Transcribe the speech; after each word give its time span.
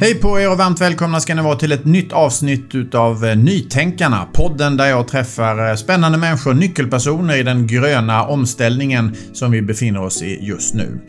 Hej 0.00 0.14
på 0.14 0.40
er 0.40 0.50
och 0.50 0.58
varmt 0.58 0.80
välkomna 0.80 1.20
ska 1.20 1.34
ni 1.34 1.42
vara 1.42 1.56
till 1.56 1.72
ett 1.72 1.84
nytt 1.84 2.12
avsnitt 2.12 2.74
utav 2.74 3.24
eh, 3.24 3.36
Nytänkarna. 3.36 4.28
Podden 4.32 4.76
där 4.76 4.86
jag 4.86 5.08
träffar 5.08 5.68
eh, 5.68 5.74
spännande 5.74 6.18
människor, 6.18 6.54
nyckelpersoner 6.54 7.36
i 7.36 7.42
den 7.42 7.66
gröna 7.66 8.26
omställningen 8.26 9.16
som 9.32 9.50
vi 9.50 9.62
befinner 9.62 10.02
oss 10.02 10.22
i 10.22 10.38
just 10.44 10.74
nu. 10.74 11.00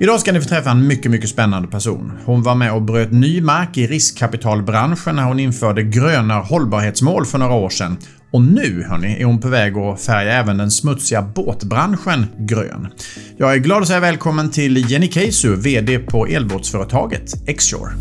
Idag 0.00 0.20
ska 0.20 0.32
ni 0.32 0.40
få 0.40 0.48
träffa 0.48 0.70
en 0.70 0.86
mycket, 0.86 1.10
mycket 1.10 1.30
spännande 1.30 1.68
person. 1.68 2.12
Hon 2.24 2.42
var 2.42 2.54
med 2.54 2.72
och 2.72 2.82
bröt 2.82 3.12
ny 3.12 3.40
mark 3.40 3.76
i 3.76 3.86
riskkapitalbranschen 3.86 5.16
när 5.16 5.24
hon 5.24 5.40
införde 5.40 5.82
gröna 5.82 6.38
hållbarhetsmål 6.38 7.26
för 7.26 7.38
några 7.38 7.54
år 7.54 7.70
sedan 7.70 7.96
och 8.32 8.42
nu 8.42 8.84
hörni, 8.88 9.20
är 9.20 9.24
hon 9.24 9.40
på 9.40 9.48
väg 9.48 9.76
att 9.76 10.00
färga 10.00 10.32
även 10.32 10.56
den 10.56 10.70
smutsiga 10.70 11.22
båtbranschen 11.22 12.26
grön. 12.38 12.88
Jag 13.36 13.52
är 13.52 13.58
glad 13.58 13.82
att 13.82 13.88
säga 13.88 14.00
välkommen 14.00 14.50
till 14.50 14.90
Jenny 14.90 15.08
Keisu, 15.10 15.56
VD 15.56 15.98
på 15.98 16.26
elbåtsföretaget 16.26 17.46
Xshore. 17.58 17.92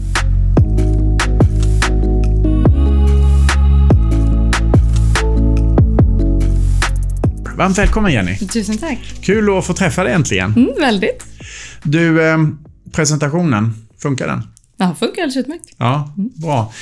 Varmt 7.56 7.78
välkommen 7.78 8.12
Jenny! 8.12 8.38
Tusen 8.38 8.78
tack! 8.78 9.00
Kul 9.22 9.58
att 9.58 9.66
få 9.66 9.74
träffa 9.74 10.04
dig 10.04 10.14
äntligen. 10.14 10.54
Mm, 10.56 10.70
väldigt. 10.80 11.26
Du, 11.84 12.30
eh, 12.30 12.38
presentationen, 12.92 13.74
funkar 14.02 14.28
den? 14.28 14.44
Ja, 14.78 14.96
funkar 15.00 15.22
alldeles 15.22 15.38
utmärkt. 15.38 15.66
Ja, 15.78 16.14
bra. 16.42 16.74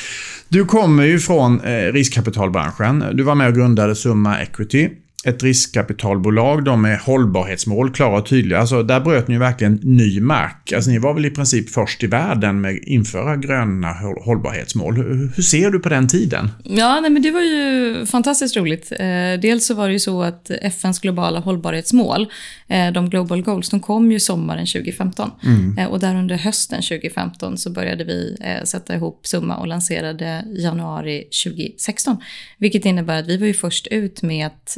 Du 0.50 0.66
kommer 0.66 1.04
ju 1.04 1.20
från 1.20 1.62
eh, 1.62 1.94
riskkapitalbranschen. 1.94 3.05
Du 3.14 3.23
var 3.23 3.36
med 3.36 3.48
och 3.48 3.55
grundade 3.55 3.95
Summa 3.95 4.42
Equity 4.42 4.90
ett 5.26 5.44
riskkapitalbolag 5.44 6.64
de 6.64 6.82
med 6.82 7.00
hållbarhetsmål 7.00 7.91
klara 7.91 8.18
och 8.18 8.26
tydliga. 8.26 8.59
Alltså, 8.59 8.84
där 8.84 9.00
bröt 9.00 9.28
ni 9.28 9.34
ju 9.34 9.40
verkligen 9.40 9.80
ny 9.84 10.22
mark. 10.22 10.73
Alltså, 10.73 10.92
ni 10.92 10.98
var 10.98 11.14
väl 11.14 11.26
i 11.26 11.30
princip 11.30 11.70
först 11.70 12.04
i 12.04 12.08
världen 12.08 12.62
med 12.62 12.76
att 12.76 12.84
införa 12.84 13.36
gröna 13.36 13.94
hållbarhetsmål. 14.26 14.95
Hur 15.36 15.44
ser 15.44 15.72
du 15.72 15.80
på 15.80 15.90
den 15.90 16.08
tiden? 16.08 16.52
Ja, 16.64 17.00
nej, 17.02 17.11
men 17.11 17.22
det 17.22 17.31
var 17.31 17.42
ju 17.42 18.06
fantastiskt 18.06 18.58
roligt. 18.58 18.92
Eh, 18.92 19.39
dels 19.42 19.66
så 19.66 19.73
var 19.73 19.88
det 19.88 19.94
ju 19.94 20.00
så 20.00 20.23
att 20.23 20.52
FNs 20.61 21.00
globala 21.00 21.39
hållbarhetsmål, 21.39 22.28
eh, 22.67 22.92
de 22.92 23.09
Global 23.09 23.42
Goals, 23.42 23.70
de 23.70 23.80
kom 23.80 24.11
ju 24.11 24.20
sommaren 24.20 24.66
2015. 24.66 25.31
Mm. 25.45 25.78
Eh, 25.78 25.86
och 25.86 26.00
där 26.00 26.16
under 26.16 26.36
hösten 26.36 26.81
2015 26.81 27.58
så 27.58 27.70
började 27.70 28.04
vi 28.04 28.38
sätta 28.64 28.95
ihop 28.95 29.28
Summa 29.28 29.58
och 29.58 29.67
lanserade 29.67 30.45
januari 30.58 31.23
2016. 31.44 32.17
Vilket 32.58 32.86
innebär 32.86 33.20
att 33.20 33.28
vi 33.28 33.38
var 33.38 33.48
ju 33.48 33.54
först 33.54 33.88
ut 33.88 34.22
med 34.22 34.48
att 34.48 34.78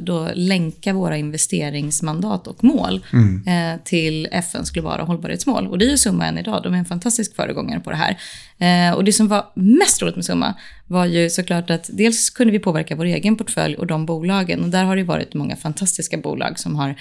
då 0.00 0.28
länka 0.34 0.92
våra 0.92 1.16
investeringsmandat 1.16 2.46
och 2.46 2.64
mål 2.64 3.04
mm. 3.12 3.44
Eh, 3.46 3.80
till 3.84 4.28
FNs 4.32 4.70
globala 4.70 5.02
hållbarhetsmål. 5.02 5.66
Och 5.66 5.78
det 5.78 5.84
är 5.84 5.90
ju 5.90 5.96
Summa 5.96 6.26
än 6.26 6.38
idag, 6.38 6.62
de 6.62 6.74
är 6.74 6.78
en 6.78 6.84
fantastisk 6.84 7.36
föregångare 7.36 7.80
på 7.80 7.90
det 7.90 7.96
här. 7.96 8.18
Eh, 8.60 8.94
och 8.94 9.04
det 9.04 9.12
som 9.12 9.28
var 9.28 9.46
mest 9.54 10.02
roligt 10.02 10.16
med 10.16 10.24
Summa 10.24 10.54
var 10.86 11.06
ju 11.06 11.30
såklart 11.30 11.70
att 11.70 11.90
dels 11.92 12.30
kunde 12.30 12.52
vi 12.52 12.58
påverka 12.58 12.96
vår 12.96 13.04
egen 13.04 13.36
portfölj 13.36 13.76
och 13.76 13.86
de 13.86 14.06
bolagen. 14.06 14.64
Och 14.64 14.68
där 14.68 14.84
har 14.84 14.96
det 14.96 15.04
varit 15.04 15.34
många 15.34 15.56
fantastiska 15.56 16.16
bolag 16.16 16.58
som 16.58 16.76
har 16.76 16.94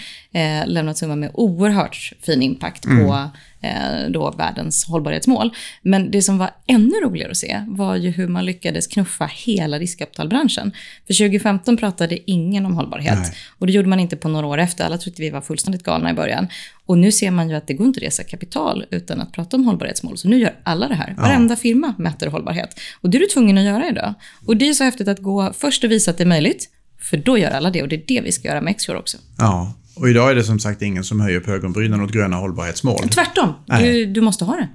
lämnat 0.65 0.97
Summa 0.97 1.15
med 1.15 1.31
oerhört 1.33 2.13
fin 2.21 2.41
impact 2.41 2.85
mm. 2.85 3.07
på 3.07 3.29
eh, 3.61 4.09
då 4.09 4.31
världens 4.31 4.85
hållbarhetsmål. 4.85 5.53
Men 5.81 6.11
det 6.11 6.21
som 6.21 6.37
var 6.37 6.49
ännu 6.67 6.93
roligare 7.03 7.31
att 7.31 7.37
se 7.37 7.61
var 7.67 7.95
ju 7.95 8.09
hur 8.09 8.27
man 8.27 8.45
lyckades 8.45 8.87
knuffa 8.87 9.29
hela 9.33 9.79
riskkapitalbranschen. 9.79 10.71
För 11.07 11.13
2015 11.13 11.77
pratade 11.77 12.31
ingen 12.31 12.65
om 12.65 12.75
hållbarhet. 12.75 13.19
Nej. 13.19 13.33
Och 13.59 13.67
det 13.67 13.73
gjorde 13.73 13.89
man 13.89 13.99
inte 13.99 14.17
på 14.17 14.29
några 14.29 14.47
år 14.47 14.57
efter. 14.57 14.85
Alla 14.85 14.97
tyckte 14.97 15.21
vi 15.21 15.29
var 15.29 15.41
fullständigt 15.41 15.83
galna 15.83 16.09
i 16.09 16.13
början. 16.13 16.47
Och 16.89 16.97
nu 16.97 17.11
ser 17.11 17.31
man 17.31 17.49
ju 17.49 17.55
att 17.55 17.67
det 17.67 17.73
går 17.73 17.87
inte 17.87 17.97
att 17.97 18.03
resa 18.03 18.23
kapital 18.23 18.85
utan 18.91 19.21
att 19.21 19.31
prata 19.31 19.57
om 19.57 19.65
hållbarhetsmål. 19.65 20.17
Så 20.17 20.27
nu 20.27 20.39
gör 20.39 20.53
alla 20.63 20.87
det 20.87 20.95
här. 20.95 21.15
Varenda 21.17 21.53
ja. 21.53 21.55
firma 21.55 21.93
mäter 21.97 22.27
hållbarhet. 22.27 22.79
Och 23.01 23.09
det 23.09 23.17
är 23.17 23.19
du 23.19 23.25
tvungen 23.25 23.57
att 23.57 23.63
göra 23.63 23.89
idag. 23.89 24.13
Och 24.45 24.57
det 24.57 24.69
är 24.69 24.73
så 24.73 24.83
häftigt 24.83 25.07
att 25.07 25.19
gå 25.19 25.53
först 25.57 25.83
och 25.83 25.91
visa 25.91 26.11
att 26.11 26.17
det 26.17 26.23
är 26.23 26.27
möjligt. 26.27 26.69
För 27.01 27.17
då 27.17 27.37
gör 27.37 27.51
alla 27.51 27.69
det 27.69 27.81
och 27.81 27.87
det 27.87 27.95
är 27.95 28.03
det 28.07 28.21
vi 28.21 28.31
ska 28.31 28.47
göra 28.47 28.61
med 28.61 28.77
Xshore 28.77 28.97
också. 28.97 29.17
Ja, 29.37 29.73
och 29.95 30.09
idag 30.09 30.31
är 30.31 30.35
det 30.35 30.43
som 30.43 30.59
sagt 30.59 30.81
ingen 30.81 31.03
som 31.03 31.19
höjer 31.19 31.39
på 31.39 31.51
ögonbrynen 31.51 32.01
åt 32.01 32.11
gröna 32.11 32.37
hållbarhetsmål. 32.37 33.09
Tvärtom. 33.09 33.53
Du, 33.65 34.05
du, 34.05 34.21
måste 34.21 34.45
ha 34.45 34.55
det. 34.55 34.67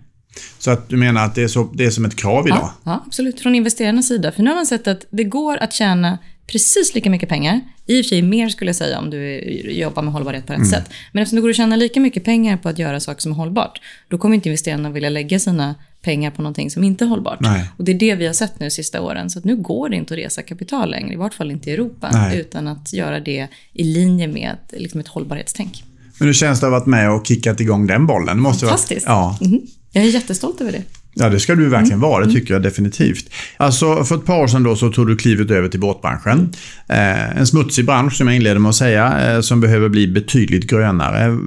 Så 0.59 0.71
att 0.71 0.89
du 0.89 0.97
menar 0.97 1.25
att 1.25 1.35
det 1.35 1.43
är, 1.43 1.49
så, 1.49 1.71
det 1.75 1.85
är 1.85 1.91
som 1.91 2.05
ett 2.05 2.17
krav 2.17 2.47
idag? 2.47 2.59
Ja, 2.63 2.75
ja, 2.85 3.03
absolut. 3.07 3.41
Från 3.41 3.55
investerarnas 3.55 4.09
sida. 4.09 4.33
För 4.33 4.43
nu 4.43 4.51
har 4.51 4.57
man 4.57 4.67
sett 4.67 4.87
att 4.87 5.07
det 5.11 5.25
går 5.25 5.57
att 5.57 5.73
tjäna 5.73 6.19
precis 6.47 6.95
lika 6.95 7.11
mycket 7.11 7.29
pengar. 7.29 7.61
I 7.87 8.01
och 8.01 8.05
för 8.05 8.09
sig 8.09 8.23
mer 8.23 8.49
skulle 8.49 8.69
jag 8.69 8.77
säga 8.77 8.99
om 8.99 9.11
du 9.11 9.41
jobbar 9.71 10.03
med 10.03 10.13
hållbarhet 10.13 10.47
på 10.47 10.53
rätt 10.53 10.59
mm. 10.59 10.71
sätt. 10.71 10.91
Men 11.13 11.23
eftersom 11.23 11.37
det 11.37 11.43
går 11.43 11.51
att 11.51 11.57
tjäna 11.57 11.77
lika 11.77 12.01
mycket 12.01 12.25
pengar 12.25 12.57
på 12.57 12.69
att 12.69 12.79
göra 12.79 13.01
saker 13.01 13.21
som 13.21 13.33
är 13.33 13.37
hållbart, 13.37 13.81
då 14.09 14.19
kommer 14.19 14.35
inte 14.35 14.49
investerarna 14.49 14.91
vilja 14.91 15.09
lägga 15.09 15.39
sina 15.39 15.75
pengar 16.03 16.31
på 16.31 16.43
någonting 16.43 16.71
som 16.71 16.85
inte 16.85 17.05
är 17.05 17.09
hållbart. 17.09 17.41
Nej. 17.41 17.71
Och 17.77 17.85
det 17.85 17.93
är 17.93 17.99
det 17.99 18.15
vi 18.15 18.27
har 18.27 18.33
sett 18.33 18.61
nu 18.61 18.67
de 18.67 18.71
sista 18.71 19.01
åren. 19.01 19.31
Så 19.31 19.41
nu 19.45 19.57
går 19.57 19.89
det 19.89 19.97
inte 19.97 20.15
att 20.15 20.19
resa 20.19 20.43
kapital 20.43 20.91
längre, 20.91 21.13
i 21.13 21.17
vart 21.17 21.35
fall 21.35 21.51
inte 21.51 21.71
i 21.71 21.73
Europa, 21.73 22.11
Nej. 22.13 22.39
utan 22.39 22.69
att 22.69 22.93
göra 22.93 23.21
det 23.21 23.49
i 23.73 23.85
linje 23.85 24.29
med 24.29 24.57
liksom 24.73 25.01
ett 25.01 25.09
hållbarhetstänk. 25.09 25.85
Men 26.19 26.27
hur 26.27 26.35
känns 26.35 26.61
det 26.61 26.67
att 26.67 26.73
ha 26.73 26.79
varit 26.79 26.87
med 26.87 27.11
och 27.11 27.27
kickat 27.27 27.61
igång 27.61 27.87
den 27.87 28.07
bollen? 28.07 28.41
måste 28.41 28.67
Fantastiskt. 28.67 29.07
Vara, 29.07 29.17
ja. 29.17 29.39
Mm 29.41 29.53
-hmm. 29.53 29.67
Jag 29.93 30.05
är 30.05 30.09
jättestolt 30.09 30.61
över 30.61 30.73
det. 30.73 30.83
Ja, 31.15 31.29
det 31.29 31.41
ska 31.41 31.55
du 31.55 31.69
verkligen 31.69 31.99
mm. 31.99 32.11
vara. 32.11 32.25
Det 32.25 32.33
tycker 32.33 32.55
jag 32.55 32.63
definitivt. 32.63 33.31
Alltså, 33.57 34.05
för 34.05 34.15
ett 34.15 34.25
par 34.25 34.39
år 34.39 34.47
sedan 34.47 34.63
då 34.63 34.77
så 34.77 34.91
tog 34.91 35.07
du 35.07 35.17
klivet 35.17 35.51
över 35.51 35.69
till 35.69 35.81
båtbranschen. 35.81 36.53
Eh, 36.89 37.39
en 37.39 37.47
smutsig 37.47 37.87
bransch, 37.87 38.17
som 38.17 38.27
jag 38.27 38.37
inledde 38.37 38.61
med 38.61 38.69
att 38.69 38.75
säga, 38.75 39.35
eh, 39.35 39.41
som 39.41 39.61
behöver 39.61 39.89
bli 39.89 40.09
betydligt 40.09 40.71
grönare. 40.71 41.39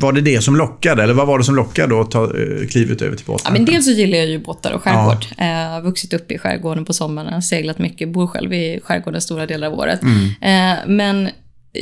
Var 0.00 0.12
det 0.12 0.20
det 0.20 0.44
som 0.44 0.56
lockade, 0.56 1.02
eller 1.02 1.14
vad 1.14 1.26
var 1.26 1.38
det 1.38 1.44
som 1.44 1.54
lockade 1.54 2.00
att 2.00 2.10
ta 2.10 2.24
eh, 2.24 2.66
klivet 2.70 3.02
över 3.02 3.16
till 3.16 3.26
båtbranschen? 3.26 3.56
Ja, 3.56 3.64
men 3.66 3.74
dels 3.74 3.84
så 3.84 3.90
gillar 3.90 4.18
jag 4.18 4.26
ju 4.26 4.38
båtar 4.38 4.72
och 4.72 4.82
skärgård. 4.82 5.26
Ja. 5.36 5.44
Eh, 5.44 5.70
har 5.70 5.82
vuxit 5.82 6.12
upp 6.12 6.32
i 6.32 6.38
skärgården 6.38 6.84
på 6.84 6.92
sommaren, 6.92 7.42
seglat 7.42 7.78
mycket, 7.78 8.08
bor 8.08 8.26
själv 8.26 8.52
i 8.52 8.80
skärgården 8.84 9.20
stora 9.20 9.46
delar 9.46 9.66
av 9.66 9.74
året. 9.74 10.00
Mm. 10.02 10.26
Eh, 10.40 10.78
men 10.86 11.28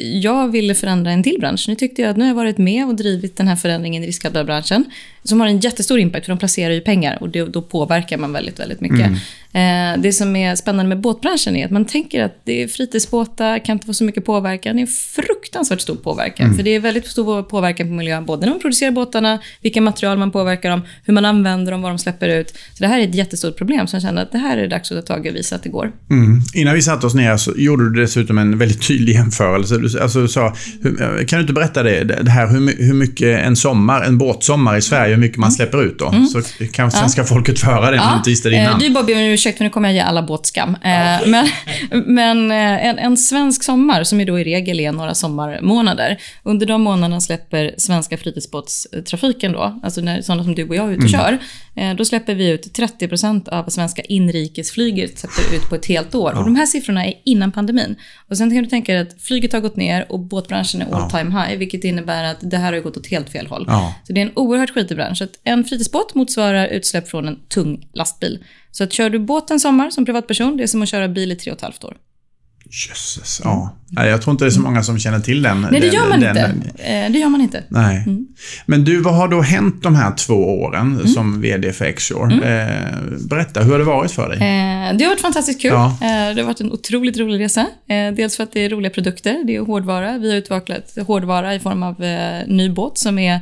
jag 0.03 0.53
ville 0.53 0.75
förändra 0.75 1.11
en 1.11 1.23
till 1.23 1.37
bransch. 1.41 1.65
Nu 1.69 1.75
tyckte 1.75 2.03
jag 2.03 2.11
att 2.11 2.17
nu 2.17 2.25
har 2.25 2.29
jag 2.29 2.35
varit 2.35 2.59
med 2.59 2.87
och 2.87 2.95
drivit 2.95 3.37
den 3.37 3.49
här 3.49 3.57
förändringen 3.57 4.05
i 4.05 4.07
riskkapitalbranschen 4.07 4.85
som 5.23 5.41
har 5.41 5.47
en 5.47 5.59
jättestor 5.59 5.99
impact, 5.99 6.27
för 6.27 6.33
de 6.33 6.39
placerar 6.39 6.75
ju 6.75 6.81
pengar 6.81 7.19
och 7.21 7.29
då 7.29 7.63
påverkar 7.63 8.19
man 8.19 8.33
väldigt, 8.33 8.61
väldigt 8.61 8.81
mycket. 8.81 9.07
Mm. 9.07 9.17
Eh, 9.55 10.01
det 10.01 10.13
som 10.13 10.37
är 10.37 10.57
spännande 10.57 10.89
med 10.89 11.01
båtbranschen 11.01 11.57
är 11.57 11.65
att 11.65 11.71
man 11.71 11.85
tänker 11.85 12.25
att 12.25 12.41
det 12.45 12.63
är 12.63 12.69
fritidsbåtar, 12.69 13.65
kan 13.65 13.73
inte 13.73 13.87
få 13.87 13.95
så 13.95 14.05
mycket 14.05 14.25
påverkan. 14.25 14.77
Det 14.77 14.83
är 14.83 14.87
fruktansvärt 15.23 15.81
stor 15.81 15.95
påverkan, 15.97 16.47
mm. 16.47 16.57
för 16.57 16.63
det 16.63 16.71
är 16.71 16.81
väldigt 16.81 17.07
stor 17.07 17.43
påverkan 17.43 17.87
på 17.87 17.93
miljön, 17.93 18.25
både 18.25 18.47
när 18.47 18.53
man 18.53 18.61
producerar 18.61 18.91
båtarna, 18.91 19.39
vilka 19.61 19.81
material 19.81 20.19
man 20.19 20.31
påverkar 20.31 20.71
dem, 20.71 20.83
hur 21.05 21.15
man 21.15 21.25
använder 21.25 21.73
dem, 21.73 21.83
vad 21.83 21.91
de 21.91 21.99
släpper 21.99 22.29
ut. 22.29 22.51
Så 22.51 22.77
det 22.79 22.87
här 22.87 23.01
är 23.01 23.09
ett 23.09 23.15
jättestort 23.15 23.57
problem, 23.57 23.87
så 23.87 23.97
jag 23.97 24.03
känner 24.03 24.23
att 24.23 24.33
det 24.33 24.39
här 24.39 24.57
är 24.57 24.69
dags 24.69 24.93
att 24.93 25.07
ta 25.07 25.15
tag 25.15 25.27
i 25.27 25.31
och 25.31 25.35
visa 25.35 25.57
att 25.57 25.63
det 25.63 25.69
går. 25.69 25.93
Mm. 26.11 26.41
Innan 26.55 26.75
vi 26.75 26.83
satte 26.83 27.07
oss 27.07 27.15
ner 27.15 27.37
så 27.37 27.53
gjorde 27.57 27.91
du 27.91 28.03
dessutom 28.03 28.39
en 28.39 28.59
väldigt 28.59 28.89
tydlig 28.89 29.15
jämförelse. 29.15 29.79
Du, 29.79 30.01
alltså, 30.01 30.21
du 30.21 30.29
sa, 30.29 30.55
hur, 30.83 31.25
kan 31.25 31.39
du 31.39 31.41
inte 31.41 31.53
berätta 31.53 31.83
det, 31.83 32.05
det 32.05 32.31
här, 32.31 32.47
hur, 32.47 32.85
hur 32.87 32.95
mycket 32.95 33.47
en 33.47 33.57
sommar, 33.57 34.03
en 34.03 34.19
båtsommar 34.19 34.77
i 34.77 34.83
Sverige 34.83 35.15
hur 35.15 35.21
mycket 35.21 35.39
man 35.39 35.49
mm. 35.49 35.57
släpper 35.57 35.85
ut 35.85 35.99
då. 35.99 36.09
Mm. 36.09 36.27
Så 36.27 36.43
kanske 36.73 36.99
svenska 36.99 37.21
ja. 37.21 37.27
folket 37.27 37.59
få 37.59 37.67
höra 37.67 37.91
det 37.91 37.97
ja. 37.97 38.17
inte 38.17 38.31
visste 38.31 38.49
det 38.49 38.57
innan. 38.57 38.81
Eh, 38.83 39.37
ursäkt 39.45 39.59
för 39.59 39.65
nu 39.65 39.71
kommer 39.71 39.89
jag 39.89 39.95
ge 39.95 40.01
alla 40.01 40.23
båtskam. 40.23 40.77
Eh, 40.83 41.27
men 41.27 41.47
men 42.07 42.51
eh, 42.51 42.87
en, 42.87 42.99
en, 42.99 43.17
svensk 43.17 43.65
sommar, 43.65 44.05
som 44.05 44.21
ju 44.21 44.27
då 44.27 44.39
i 44.39 44.45
regel 44.45 44.81
är 44.81 44.93
några 44.93 45.15
sommarmånader. 45.15 46.19
Under 46.43 46.67
de 46.67 46.83
månaderna 46.83 47.21
släpper 47.21 47.75
svenska 47.79 48.17
fritidsbåtstrafiken 48.17 49.53
då, 49.53 49.81
alltså 49.83 50.01
när, 50.01 50.23
sådana 50.23 50.45
som 50.45 50.55
du 50.55 50.69
och 50.69 50.77
jag 50.77 50.89
är 50.89 50.93
ute 50.93 51.05
och 51.05 51.15
mm. 51.15 51.21
kör, 51.21 51.39
då 51.97 52.05
släpper 52.05 52.35
vi 52.35 52.51
ut 52.51 52.79
30% 52.79 53.49
av 53.49 53.69
svenska 53.69 54.03
inrikesflyget 54.03 55.19
släpper 55.19 55.57
ut 55.57 55.69
på 55.69 55.75
ett 55.75 55.87
helt 55.87 56.15
år. 56.15 56.39
Och 56.39 56.45
de 56.45 56.57
här 56.57 56.67
siffrorna 56.67 57.07
är 57.07 57.15
innan 57.25 57.53
pandemin. 57.53 57.97
Och 58.29 58.37
sen 58.37 58.51
kan 58.51 58.63
du 58.63 58.71
tänka 58.71 58.93
dig 58.93 59.03
att 59.03 59.23
flyget 59.23 59.53
har 59.53 59.61
gått 59.61 59.77
ner 59.77 60.13
och 60.13 60.21
båtbranschen 60.21 60.83
är 60.83 60.95
all 60.95 61.11
time 61.11 61.31
high, 61.41 61.59
vilket 61.59 61.85
innebär 61.85 62.25
att 62.25 62.39
det 62.41 62.57
här 62.57 62.73
har 62.73 62.81
gått 62.81 62.97
åt 62.97 63.07
helt 63.07 63.31
fel 63.31 63.47
håll. 63.47 63.67
Så 64.07 64.13
det 64.13 64.21
är 64.21 64.27
en 64.27 64.33
oerhört 64.37 64.71
skitig 64.71 64.97
bransch 64.97 65.23
att 65.23 65.41
en 65.45 65.65
fritidsbåt 65.65 66.15
motsvarar 66.15 66.67
utsläpp 66.67 67.09
från 67.09 67.29
en 67.29 67.39
tung 67.49 67.89
lastbil. 67.93 68.45
Så 68.71 68.85
att 68.85 68.93
kör 68.93 69.11
du 69.11 69.19
båt 69.19 69.51
en 69.51 69.61
sommar 69.61 69.91
som 69.91 70.05
privatperson, 70.05 70.57
det 70.57 70.63
är 70.63 70.67
som 70.67 70.83
att 70.83 70.89
köra 70.89 71.09
bil 71.09 71.33
i 71.33 71.37
tre 71.37 71.53
och 71.53 71.57
ett 71.57 71.63
halvt 71.63 71.85
år. 71.85 71.97
Jösses, 72.71 73.41
ja. 73.45 73.77
Nej, 73.91 74.11
jag 74.11 74.23
tror 74.23 74.33
inte 74.33 74.45
det 74.45 74.49
är 74.49 74.51
så 74.51 74.61
många 74.61 74.83
som 74.83 74.99
känner 74.99 75.21
till 75.21 75.43
den. 75.43 75.67
Nej, 75.71 75.81
det 75.81 75.87
gör 75.87 76.09
man 76.09 76.21
den, 76.21 76.37
inte. 76.37 76.49
Den. 76.77 77.05
Eh, 77.07 77.13
det 77.13 77.19
gör 77.19 77.29
man 77.29 77.41
inte. 77.41 77.65
Nej. 77.69 78.03
Mm. 78.07 78.27
Men 78.67 78.85
du, 78.85 79.01
vad 79.01 79.15
har 79.15 79.29
då 79.29 79.41
hänt 79.41 79.83
de 79.83 79.95
här 79.95 80.13
två 80.15 80.35
åren 80.35 80.95
mm. 80.95 81.09
som 81.09 81.41
VD 81.41 81.73
för 81.73 81.93
Xshore? 81.93 82.35
Mm. 82.35 82.43
Eh, 82.43 83.19
berätta, 83.29 83.63
hur 83.63 83.73
har 83.73 83.79
det 83.79 83.85
varit 83.85 84.11
för 84.11 84.29
dig? 84.29 84.37
Eh, 84.37 84.97
det 84.97 85.05
har 85.05 85.11
varit 85.11 85.21
fantastiskt 85.21 85.63
kul. 85.63 85.71
Ja. 85.71 85.97
det 86.01 86.41
har 86.41 86.47
varit 86.47 86.61
en 86.61 86.73
otroligt 86.73 87.19
rolig 87.19 87.41
resa. 87.41 87.67
dels 88.17 88.37
för 88.37 88.43
att 88.43 88.53
det 88.53 88.61
är 88.61 88.69
roliga 88.69 88.91
produkter, 88.91 89.45
det 89.47 89.57
är 89.57 89.61
hårdvara. 89.61 90.19
Vi 90.19 90.31
har 90.31 90.37
utvecklat 90.37 90.99
hårdvara 91.07 91.55
i 91.55 91.61
form 91.61 91.83
av 91.83 91.95
ny 92.47 92.71
båt 92.71 92.99
som 92.99 93.19
är 93.19 93.41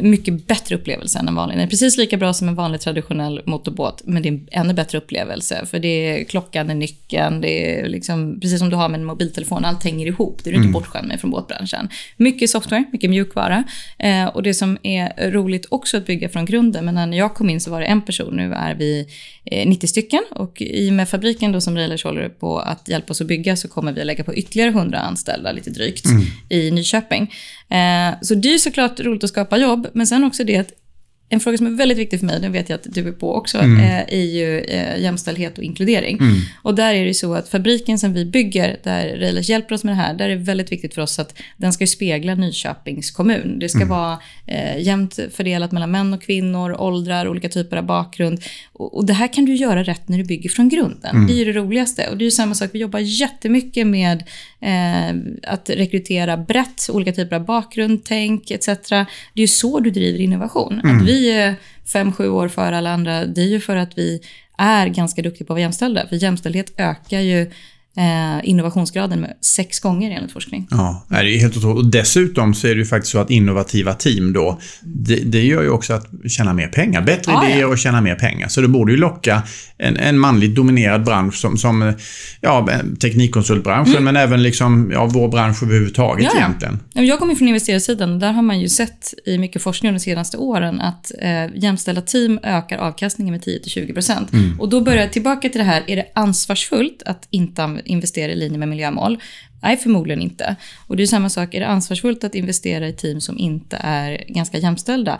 mycket 0.00 0.46
bättre 0.46 0.74
upplevelse 0.74 1.18
än 1.18 1.28
en 1.28 1.34
vanlig. 1.34 1.56
Den 1.56 1.64
är 1.64 1.70
precis 1.70 1.96
lika 1.96 2.16
bra 2.16 2.32
som 2.32 2.48
en 2.48 2.54
vanlig 2.54 2.80
traditionell 2.80 3.42
motorbåt, 3.46 4.02
men 4.04 4.22
det 4.22 4.28
är 4.28 4.32
en 4.32 4.48
ännu 4.50 4.74
bättre 4.74 4.98
upplevelse. 4.98 5.66
För 5.66 5.78
det 5.78 5.88
är 5.88 6.24
klockan, 6.24 6.70
är 6.70 6.74
nyckeln, 6.74 7.40
det 7.40 7.80
är 7.80 7.88
liksom, 7.88 8.40
precis 8.40 8.58
som 8.58 8.70
du 8.70 8.76
har 8.76 8.88
med 8.88 9.00
en 9.00 9.06
mobiltelefon, 9.06 9.64
allt 9.64 9.84
hänger 9.84 10.06
ihop. 10.06 10.40
Det 10.44 10.50
är 10.50 10.52
du 10.52 10.56
inte 10.56 10.68
mm. 10.68 10.72
bortskämd 10.72 11.08
med 11.08 11.20
från 11.20 11.30
båtbranschen. 11.30 11.88
Mycket 12.16 12.50
software, 12.50 12.84
mycket 12.92 13.10
mjukvara. 13.10 13.64
Eh, 13.98 14.26
och 14.26 14.42
det 14.42 14.54
som 14.54 14.78
är 14.82 15.30
roligt 15.30 15.66
också 15.68 15.96
att 15.96 16.06
bygga 16.06 16.28
från 16.28 16.44
grunden, 16.44 16.84
men 16.84 16.94
när 16.94 17.18
jag 17.18 17.34
kom 17.34 17.50
in 17.50 17.60
så 17.60 17.70
var 17.70 17.80
det 17.80 17.86
en 17.86 18.02
person, 18.02 18.36
nu 18.36 18.54
är 18.54 18.74
vi 18.74 19.06
90 19.44 19.86
eh, 19.86 19.88
stycken. 19.88 20.20
Och 20.30 20.62
i 20.62 20.90
och 20.90 20.94
med 20.94 21.08
fabriken 21.08 21.52
då 21.52 21.60
som 21.60 21.76
Railers 21.76 22.04
håller 22.04 22.28
på 22.28 22.58
att 22.58 22.88
hjälpa 22.88 23.10
oss 23.10 23.20
att 23.20 23.26
bygga 23.26 23.56
så 23.56 23.68
kommer 23.68 23.92
vi 23.92 24.00
att 24.00 24.06
lägga 24.06 24.24
på 24.24 24.34
ytterligare 24.34 24.70
100 24.70 24.98
anställda, 24.98 25.52
lite 25.52 25.70
drygt, 25.70 26.04
mm. 26.06 26.22
i 26.48 26.70
Nyköping. 26.70 27.22
Eh, 27.68 28.14
så 28.22 28.34
det 28.34 28.54
är 28.54 28.58
såklart 28.58 29.00
roligt 29.00 29.24
att 29.24 29.30
skapa 29.30 29.58
jobb, 29.58 29.69
men 29.76 30.06
sen 30.06 30.24
också 30.24 30.44
det 30.44 30.56
att 30.56 30.72
en 31.32 31.40
fråga 31.40 31.58
som 31.58 31.66
är 31.66 31.70
väldigt 31.70 31.98
viktig 31.98 32.18
för 32.18 32.26
mig, 32.26 32.40
den 32.40 32.52
vet 32.52 32.68
jag 32.68 32.76
att 32.76 32.86
du 32.94 33.08
är 33.08 33.12
på 33.12 33.34
också, 33.34 33.58
mm. 33.58 33.80
Eh, 33.80 34.14
är 34.14 34.24
ju 34.24 34.60
eh, 34.60 35.00
jämställdhet 35.00 35.58
och 35.58 35.64
inkludering. 35.64 36.18
Mm. 36.20 36.36
Och 36.62 36.74
där 36.74 36.94
är 36.94 37.04
det 37.04 37.14
så 37.14 37.34
att 37.34 37.48
fabriken 37.48 37.98
som 37.98 38.12
vi 38.12 38.24
bygger, 38.24 38.76
där 38.82 39.16
Railers 39.16 39.48
hjälper 39.48 39.74
oss 39.74 39.84
med 39.84 39.92
det 39.92 39.96
här, 39.96 40.14
där 40.14 40.24
är 40.24 40.36
det 40.36 40.42
väldigt 40.42 40.72
viktigt 40.72 40.94
för 40.94 41.02
oss 41.02 41.18
att 41.18 41.38
den 41.56 41.72
ska 41.72 41.86
spegla 41.86 42.34
Nyköpings 42.34 43.10
kommun. 43.10 43.58
Det 43.58 43.68
ska 43.68 43.78
mm. 43.78 43.88
vara 43.88 44.18
eh, 44.46 44.82
jämnt 44.82 45.18
fördelat 45.32 45.72
mellan 45.72 45.90
män 45.90 46.14
och 46.14 46.22
kvinnor, 46.22 46.80
åldrar, 46.80 47.28
olika 47.28 47.48
typer 47.48 47.76
av 47.76 47.84
bakgrund. 47.84 48.42
Och, 48.72 48.96
och 48.96 49.06
det 49.06 49.12
här 49.12 49.32
kan 49.32 49.44
du 49.44 49.54
göra 49.54 49.82
rätt 49.82 50.08
när 50.08 50.18
du 50.18 50.24
bygger 50.24 50.50
från 50.50 50.68
grunden. 50.68 51.16
Mm. 51.16 51.26
Det 51.26 51.32
är 51.32 51.36
ju 51.36 51.44
det 51.44 51.58
roligaste. 51.58 52.08
Och 52.10 52.16
det 52.16 52.26
är 52.26 52.30
samma 52.30 52.54
sak, 52.54 52.70
vi 52.72 52.78
jobbar 52.78 52.98
jättemycket 52.98 53.86
med 53.86 54.24
eh, 54.60 55.16
att 55.42 55.70
rekrytera 55.70 56.36
brett, 56.36 56.86
olika 56.92 57.12
typer 57.12 57.36
av 57.36 57.44
bakgrund, 57.44 58.04
tänk 58.04 58.50
etc. 58.50 58.66
Det 58.66 58.94
är 58.94 59.06
ju 59.34 59.48
så 59.48 59.80
du 59.80 59.90
driver 59.90 60.18
innovation. 60.20 60.78
Att 60.78 60.84
mm 60.84 61.06
vi 61.20 61.30
är 61.32 61.54
fem, 61.92 62.12
sju 62.12 62.28
år 62.28 62.48
före 62.48 62.78
alla 62.78 62.92
andra, 62.92 63.26
det 63.26 63.40
är 63.40 63.46
ju 63.46 63.60
för 63.60 63.76
att 63.76 63.98
vi 63.98 64.20
är 64.58 64.86
ganska 64.86 65.22
duktiga 65.22 65.46
på 65.46 65.52
att 65.52 65.54
vara 65.54 65.60
jämställda. 65.60 66.08
För 66.08 66.16
jämställdhet 66.16 66.72
ökar 66.76 67.20
ju 67.20 67.50
innovationsgraden 68.44 69.20
med 69.20 69.36
sex 69.40 69.80
gånger 69.80 70.10
enligt 70.10 70.32
forskning. 70.32 70.66
Ja, 70.70 71.06
det 71.08 71.16
är 71.16 71.40
helt 71.40 71.56
otroligt. 71.56 71.84
Och 71.84 71.90
dessutom 71.90 72.54
så 72.54 72.66
är 72.66 72.74
det 72.74 72.78
ju 72.78 72.86
faktiskt 72.86 73.12
så 73.12 73.18
att 73.18 73.30
innovativa 73.30 73.94
team 73.94 74.32
då, 74.32 74.60
det, 74.80 75.16
det 75.16 75.42
gör 75.42 75.62
ju 75.62 75.70
också 75.70 75.92
att 75.92 76.06
tjäna 76.28 76.52
mer 76.52 76.68
pengar. 76.68 77.02
Bättre 77.02 77.32
ah, 77.32 77.44
idéer 77.44 77.60
ja. 77.60 77.66
och 77.66 77.78
tjäna 77.78 78.00
mer 78.00 78.14
pengar. 78.14 78.48
Så 78.48 78.60
det 78.60 78.68
borde 78.68 78.92
ju 78.92 78.98
locka 78.98 79.42
en, 79.78 79.96
en 79.96 80.18
manligt 80.18 80.54
dominerad 80.54 81.04
bransch 81.04 81.34
som, 81.34 81.56
som 81.56 81.92
ja, 82.40 82.68
teknikkonsultbranschen, 83.00 83.92
mm. 83.92 84.04
men 84.04 84.16
även 84.16 84.42
liksom, 84.42 84.90
ja, 84.92 85.06
vår 85.06 85.28
bransch 85.28 85.62
överhuvudtaget 85.62 86.28
ja. 86.32 86.38
egentligen. 86.38 86.80
Jag 86.92 87.18
kommer 87.18 87.34
från 87.34 87.48
investerarsidan 87.48 88.12
och 88.12 88.18
där 88.18 88.32
har 88.32 88.42
man 88.42 88.60
ju 88.60 88.68
sett 88.68 89.14
i 89.26 89.38
mycket 89.38 89.62
forskning 89.62 89.92
de 89.92 89.98
senaste 89.98 90.36
åren 90.36 90.80
att 90.80 91.12
eh, 91.18 91.46
jämställda 91.54 92.00
team 92.00 92.40
ökar 92.42 92.78
avkastningen 92.78 93.32
med 93.32 93.42
10-20%. 93.42 94.32
Mm. 94.32 94.60
Och 94.60 94.68
då 94.68 94.80
börjar 94.80 95.00
jag 95.00 95.12
tillbaka 95.12 95.48
till 95.48 95.58
det 95.58 95.64
här, 95.64 95.84
är 95.86 95.96
det 95.96 96.06
ansvarsfullt 96.14 97.02
att 97.06 97.28
inte 97.30 97.62
investera 97.90 98.32
i 98.32 98.36
linje 98.36 98.58
med 98.58 98.68
miljömål? 98.68 99.18
Nej, 99.62 99.76
förmodligen 99.76 100.22
inte. 100.22 100.56
Och 100.86 100.96
det 100.96 101.02
är 101.02 101.06
samma 101.06 101.30
sak, 101.30 101.54
är 101.54 101.60
det 101.60 101.66
ansvarsfullt 101.66 102.24
att 102.24 102.34
investera 102.34 102.88
i 102.88 102.92
team 102.92 103.20
som 103.20 103.38
inte 103.38 103.76
är 103.80 104.24
ganska 104.28 104.58
jämställda? 104.58 105.18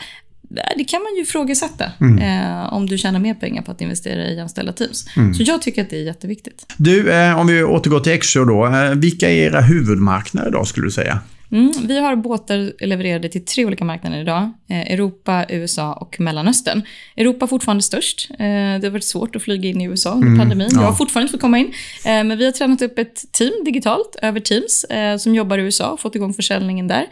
Det 0.77 0.85
kan 0.85 1.03
man 1.03 1.15
ju 1.17 1.23
ifrågasätta 1.23 1.93
mm. 2.01 2.19
eh, 2.19 2.73
om 2.73 2.87
du 2.87 2.99
tjänar 2.99 3.19
mer 3.19 3.35
pengar 3.35 3.63
på 3.63 3.73
att 3.73 3.81
investera 3.81 4.29
i 4.29 4.37
jämställda 4.37 4.73
teams. 4.73 5.17
Mm. 5.17 5.35
Så 5.35 5.43
jag 5.43 5.63
tycker 5.63 5.83
att 5.83 5.91
det 5.91 5.97
är 5.97 6.03
jätteviktigt. 6.03 6.67
Du, 6.77 7.13
eh, 7.13 7.39
om 7.39 7.47
vi 7.47 7.63
återgår 7.63 8.01
till 8.01 8.13
Exo 8.13 8.45
då. 8.45 8.67
Eh, 8.67 8.91
vilka 8.91 9.31
är 9.31 9.35
era 9.35 9.61
huvudmarknader 9.61 10.49
idag 10.49 10.67
skulle 10.67 10.87
du 10.87 10.91
säga? 10.91 11.21
Mm, 11.53 11.73
vi 11.85 12.01
har 12.01 12.17
båtar 12.17 12.73
levererade 12.87 13.29
till 13.29 13.45
tre 13.45 13.67
olika 13.67 13.85
marknader 13.85 14.21
idag. 14.21 14.53
Eh, 14.71 14.93
Europa, 14.93 15.47
USA 15.49 15.93
och 15.93 16.21
Mellanöstern. 16.21 16.83
Europa 17.17 17.47
fortfarande 17.47 17.83
störst. 17.83 18.29
Eh, 18.31 18.37
det 18.39 18.81
har 18.83 18.91
varit 18.91 19.05
svårt 19.05 19.37
att 19.37 19.43
flyga 19.43 19.69
in 19.69 19.81
i 19.81 19.85
USA 19.85 20.13
under 20.13 20.27
mm, 20.27 20.39
pandemin. 20.39 20.69
Ja. 20.73 20.81
Jag 20.81 20.87
har 20.87 20.95
fortfarande 20.95 21.25
inte 21.25 21.33
fått 21.33 21.41
komma 21.41 21.59
in. 21.59 21.67
Eh, 22.05 22.25
men 22.25 22.39
vi 22.39 22.45
har 22.45 22.53
tränat 22.53 22.83
upp 22.83 22.99
ett 22.99 23.33
team 23.33 23.53
digitalt 23.65 24.17
över 24.23 24.41
Teams 24.41 24.87
som 25.19 25.35
jobbar 25.35 25.59
i 25.59 25.63
USA 25.63 25.91
och 25.91 26.01
fått 26.01 26.15
igång 26.15 26.35
försäljningen 26.35 26.89
där. 26.89 27.07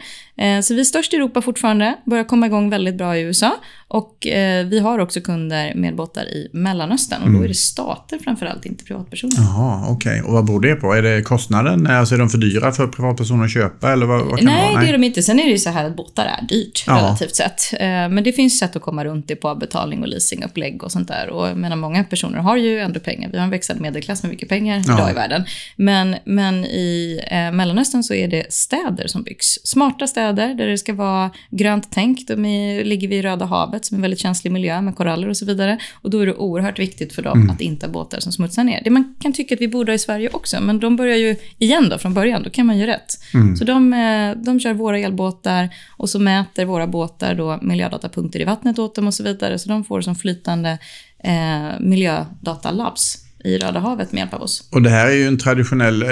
Så 0.61 0.73
vi 0.73 0.79
är 0.79 0.83
störst 0.83 1.13
i 1.13 1.15
Europa 1.15 1.41
fortfarande, 1.41 1.95
börjar 2.05 2.23
komma 2.23 2.45
igång 2.45 2.69
väldigt 2.69 2.95
bra 2.95 3.17
i 3.17 3.21
USA. 3.21 3.55
Och 3.87 4.17
vi 4.65 4.79
har 4.83 4.99
också 4.99 5.21
kunder 5.21 5.75
med 5.75 5.95
båtar 5.95 6.23
i 6.23 6.49
Mellanöstern 6.53 7.21
och 7.21 7.27
mm. 7.27 7.39
då 7.39 7.45
är 7.45 7.47
det 7.47 7.55
stater 7.55 8.19
framförallt, 8.19 8.65
inte 8.65 8.83
privatpersoner. 8.83 9.35
Jaha, 9.37 9.85
okej. 9.89 10.11
Okay. 10.11 10.21
Och 10.21 10.33
vad 10.33 10.45
beror 10.45 10.61
det 10.61 10.75
på? 10.75 10.93
Är 10.93 11.01
det 11.01 11.21
kostnaden? 11.21 11.87
Alltså 11.87 12.15
är 12.15 12.19
de 12.19 12.29
för 12.29 12.37
dyra 12.37 12.71
för 12.71 12.87
privatpersoner 12.87 13.45
att 13.45 13.53
köpa? 13.53 13.91
Eller 13.91 14.05
vad, 14.05 14.25
vad 14.25 14.43
Nej, 14.43 14.69
det, 14.69 14.75
Nej, 14.75 14.85
det 14.85 14.89
är 14.89 14.97
de 14.97 15.03
inte. 15.03 15.23
Sen 15.23 15.39
är 15.39 15.43
det 15.43 15.51
ju 15.51 15.57
så 15.57 15.69
här 15.69 15.85
att 15.85 15.95
båtar 15.95 16.25
är 16.25 16.45
dyrt 16.47 16.83
ja. 16.87 16.97
relativt 16.97 17.35
sett. 17.35 17.48
Eh, 17.79 17.87
men 17.87 18.23
det 18.23 18.31
finns 18.31 18.59
sätt 18.59 18.75
att 18.75 18.81
komma 18.81 19.05
runt 19.05 19.27
det 19.27 19.35
på 19.35 19.49
avbetalning 19.49 20.01
och 20.01 20.07
leasingupplägg 20.07 20.83
och 20.83 20.91
sånt 20.91 21.07
där. 21.07 21.29
Och 21.29 21.47
jag 21.47 21.57
menar, 21.57 21.75
många 21.75 22.03
personer 22.03 22.37
har 22.37 22.57
ju 22.57 22.79
ändå 22.79 22.99
pengar. 22.99 23.29
Vi 23.31 23.37
har 23.37 23.43
en 23.43 23.49
växande 23.49 23.81
medelklass 23.81 24.23
med 24.23 24.29
mycket 24.29 24.49
pengar 24.49 24.83
ja. 24.87 24.93
idag 24.93 25.11
i 25.11 25.13
världen. 25.13 25.45
Men, 25.75 26.15
men 26.25 26.65
i 26.65 27.21
eh, 27.27 27.51
Mellanöstern 27.51 28.03
så 28.03 28.13
är 28.13 28.27
det 28.27 28.53
städer 28.53 29.07
som 29.07 29.23
byggs. 29.23 29.59
Smarta 29.63 30.07
städer 30.07 30.53
där 30.53 30.67
det 30.67 30.77
ska 30.77 30.93
vara 30.93 31.31
grönt 31.49 31.87
tänk. 31.91 32.27
De 32.27 32.45
är, 32.45 32.83
ligger 32.83 33.07
vid 33.07 33.23
Röda 33.23 33.45
havet 33.45 33.85
som 33.85 33.95
är 33.95 33.97
en 33.97 34.01
väldigt 34.01 34.19
känslig 34.19 34.51
miljö 34.51 34.81
med 34.81 34.95
koraller 34.95 35.29
och 35.29 35.37
så 35.37 35.45
vidare. 35.45 35.77
Och 35.93 36.09
då 36.09 36.19
är 36.19 36.25
det 36.25 36.33
oerhört 36.33 36.79
viktigt 36.79 37.13
för 37.13 37.21
dem 37.21 37.41
mm. 37.41 37.49
att 37.49 37.61
inte 37.61 37.85
ha 37.85 37.93
båtar 37.93 38.19
som 38.19 38.31
smutsar 38.31 38.63
ner. 38.63 38.81
Det 38.83 38.89
man 38.89 39.15
kan 39.21 39.33
tycka 39.33 39.55
att 39.55 39.61
vi 39.61 39.67
borde 39.67 39.91
ha 39.91 39.95
i 39.95 39.99
Sverige 39.99 40.29
också, 40.33 40.61
men 40.61 40.79
de 40.79 40.95
börjar 40.95 41.17
ju 41.17 41.35
igen 41.57 41.89
då 41.89 41.97
från 41.97 42.13
början. 42.13 42.43
Då 42.43 42.49
kan 42.49 42.65
man 42.65 42.77
ju 42.77 42.85
rätt. 42.85 43.19
Mm. 43.33 43.55
Så 43.55 43.63
de, 43.63 43.93
eh, 43.93 44.43
de 44.43 44.59
kör 44.59 44.73
våra 44.73 44.99
elbåtar 44.99 45.69
och 45.97 46.09
så 46.09 46.19
mäter 46.19 46.65
våra 46.65 46.87
båtar 46.87 47.35
då 47.39 47.59
miljödatapunkter 47.61 48.39
i 48.39 48.43
vattnet 48.43 48.79
åt 48.79 48.95
dem 48.95 49.07
och 49.07 49.13
så 49.13 49.23
vidare. 49.23 49.59
Så 49.59 49.69
de 49.69 49.83
får 49.83 50.01
som 50.01 50.15
flytande 50.15 50.77
eh, 51.23 51.79
miljödatalabs 51.79 53.25
i 53.43 53.57
Röda 53.57 53.79
havet 53.79 54.11
med 54.11 54.19
hjälp 54.19 54.33
av 54.33 54.41
oss. 54.41 54.69
Och 54.71 54.81
det 54.81 54.89
här 54.89 55.07
är 55.07 55.15
ju 55.15 55.27
en 55.27 55.37
traditionell 55.37 56.01
eh, 56.01 56.09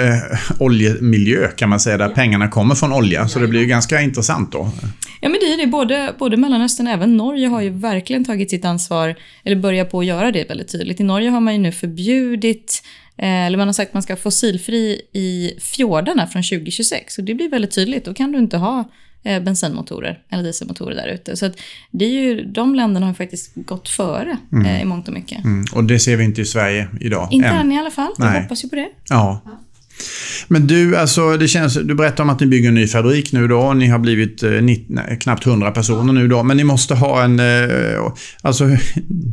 oljemiljö 0.58 1.48
kan 1.48 1.68
man 1.68 1.80
säga, 1.80 1.96
där 1.96 2.08
ja. 2.08 2.14
pengarna 2.14 2.48
kommer 2.48 2.74
från 2.74 2.92
olja. 2.92 3.20
Ja. 3.20 3.28
Så 3.28 3.38
det 3.38 3.48
blir 3.48 3.60
ju 3.60 3.66
ganska 3.66 4.00
intressant 4.00 4.52
då. 4.52 4.70
Ja, 5.20 5.28
men 5.28 5.38
det 5.40 5.52
är 5.52 5.58
det. 5.58 5.66
Både, 5.66 6.14
både 6.18 6.36
Mellanöstern 6.36 6.86
och 6.86 6.92
även 6.92 7.16
Norge 7.16 7.48
har 7.48 7.60
ju 7.60 7.70
verkligen 7.70 8.24
tagit 8.24 8.50
sitt 8.50 8.64
ansvar, 8.64 9.14
eller 9.44 9.56
börjat 9.56 9.90
på 9.90 10.00
att 10.00 10.06
göra 10.06 10.32
det 10.32 10.48
väldigt 10.48 10.72
tydligt. 10.72 11.00
I 11.00 11.04
Norge 11.04 11.30
har 11.30 11.40
man 11.40 11.54
ju 11.54 11.60
nu 11.60 11.72
förbjudit 11.72 12.82
eh, 13.18 13.46
eller 13.46 13.58
man 13.58 13.68
har 13.68 13.72
sagt 13.72 13.90
att 13.90 13.94
man 13.94 14.02
ska 14.02 14.16
fossilfri 14.16 15.00
i 15.12 15.52
fjordarna 15.60 16.26
från 16.26 16.42
2026. 16.42 17.18
Och 17.18 17.24
det 17.24 17.34
blir 17.34 17.50
väldigt 17.50 17.74
tydligt. 17.74 18.04
Då 18.04 18.14
kan 18.14 18.32
du 18.32 18.38
inte 18.38 18.56
ha 18.56 18.84
bensinmotorer 19.22 20.18
eller 20.30 20.42
dieselmotorer 20.42 20.94
där 20.94 21.08
ute. 21.08 21.36
Så 21.36 21.46
att 21.46 21.52
det 21.90 22.04
är 22.04 22.08
ju, 22.08 22.44
de 22.44 22.74
länderna 22.74 23.06
har 23.06 23.14
faktiskt 23.14 23.52
gått 23.54 23.88
före 23.88 24.36
mm. 24.52 24.66
eh, 24.66 24.82
i 24.82 24.84
mångt 24.84 25.08
och 25.08 25.14
mycket. 25.14 25.44
Mm. 25.44 25.64
Och 25.72 25.84
det 25.84 25.98
ser 25.98 26.16
vi 26.16 26.24
inte 26.24 26.40
i 26.40 26.44
Sverige 26.44 26.88
idag. 27.00 27.28
Inte 27.30 27.48
än, 27.48 27.56
än 27.56 27.72
i 27.72 27.78
alla 27.78 27.90
fall. 27.90 28.12
Nej. 28.18 28.34
Jag 28.34 28.42
hoppas 28.42 28.64
ju 28.64 28.68
på 28.68 28.76
det. 28.76 28.88
Ja. 29.08 29.42
ja. 29.44 29.58
Men 30.48 30.66
du, 30.66 30.96
alltså, 30.96 31.36
det 31.36 31.48
känns, 31.48 31.74
du 31.74 31.94
berättar 31.94 32.24
om 32.24 32.30
att 32.30 32.40
ni 32.40 32.46
bygger 32.46 32.68
en 32.68 32.74
ny 32.74 32.86
fabrik 32.86 33.32
nu 33.32 33.48
då. 33.48 33.74
Ni 33.74 33.86
har 33.86 33.98
blivit 33.98 34.42
eh, 34.42 34.50
ni, 34.50 34.86
nej, 34.88 35.18
knappt 35.20 35.46
100 35.46 35.70
personer 35.70 36.12
nu 36.12 36.28
då. 36.28 36.42
Men 36.42 36.56
ni 36.56 36.64
måste 36.64 36.94
ha 36.94 37.22
en... 37.22 37.40
Eh, 37.40 38.12
alltså, 38.42 38.64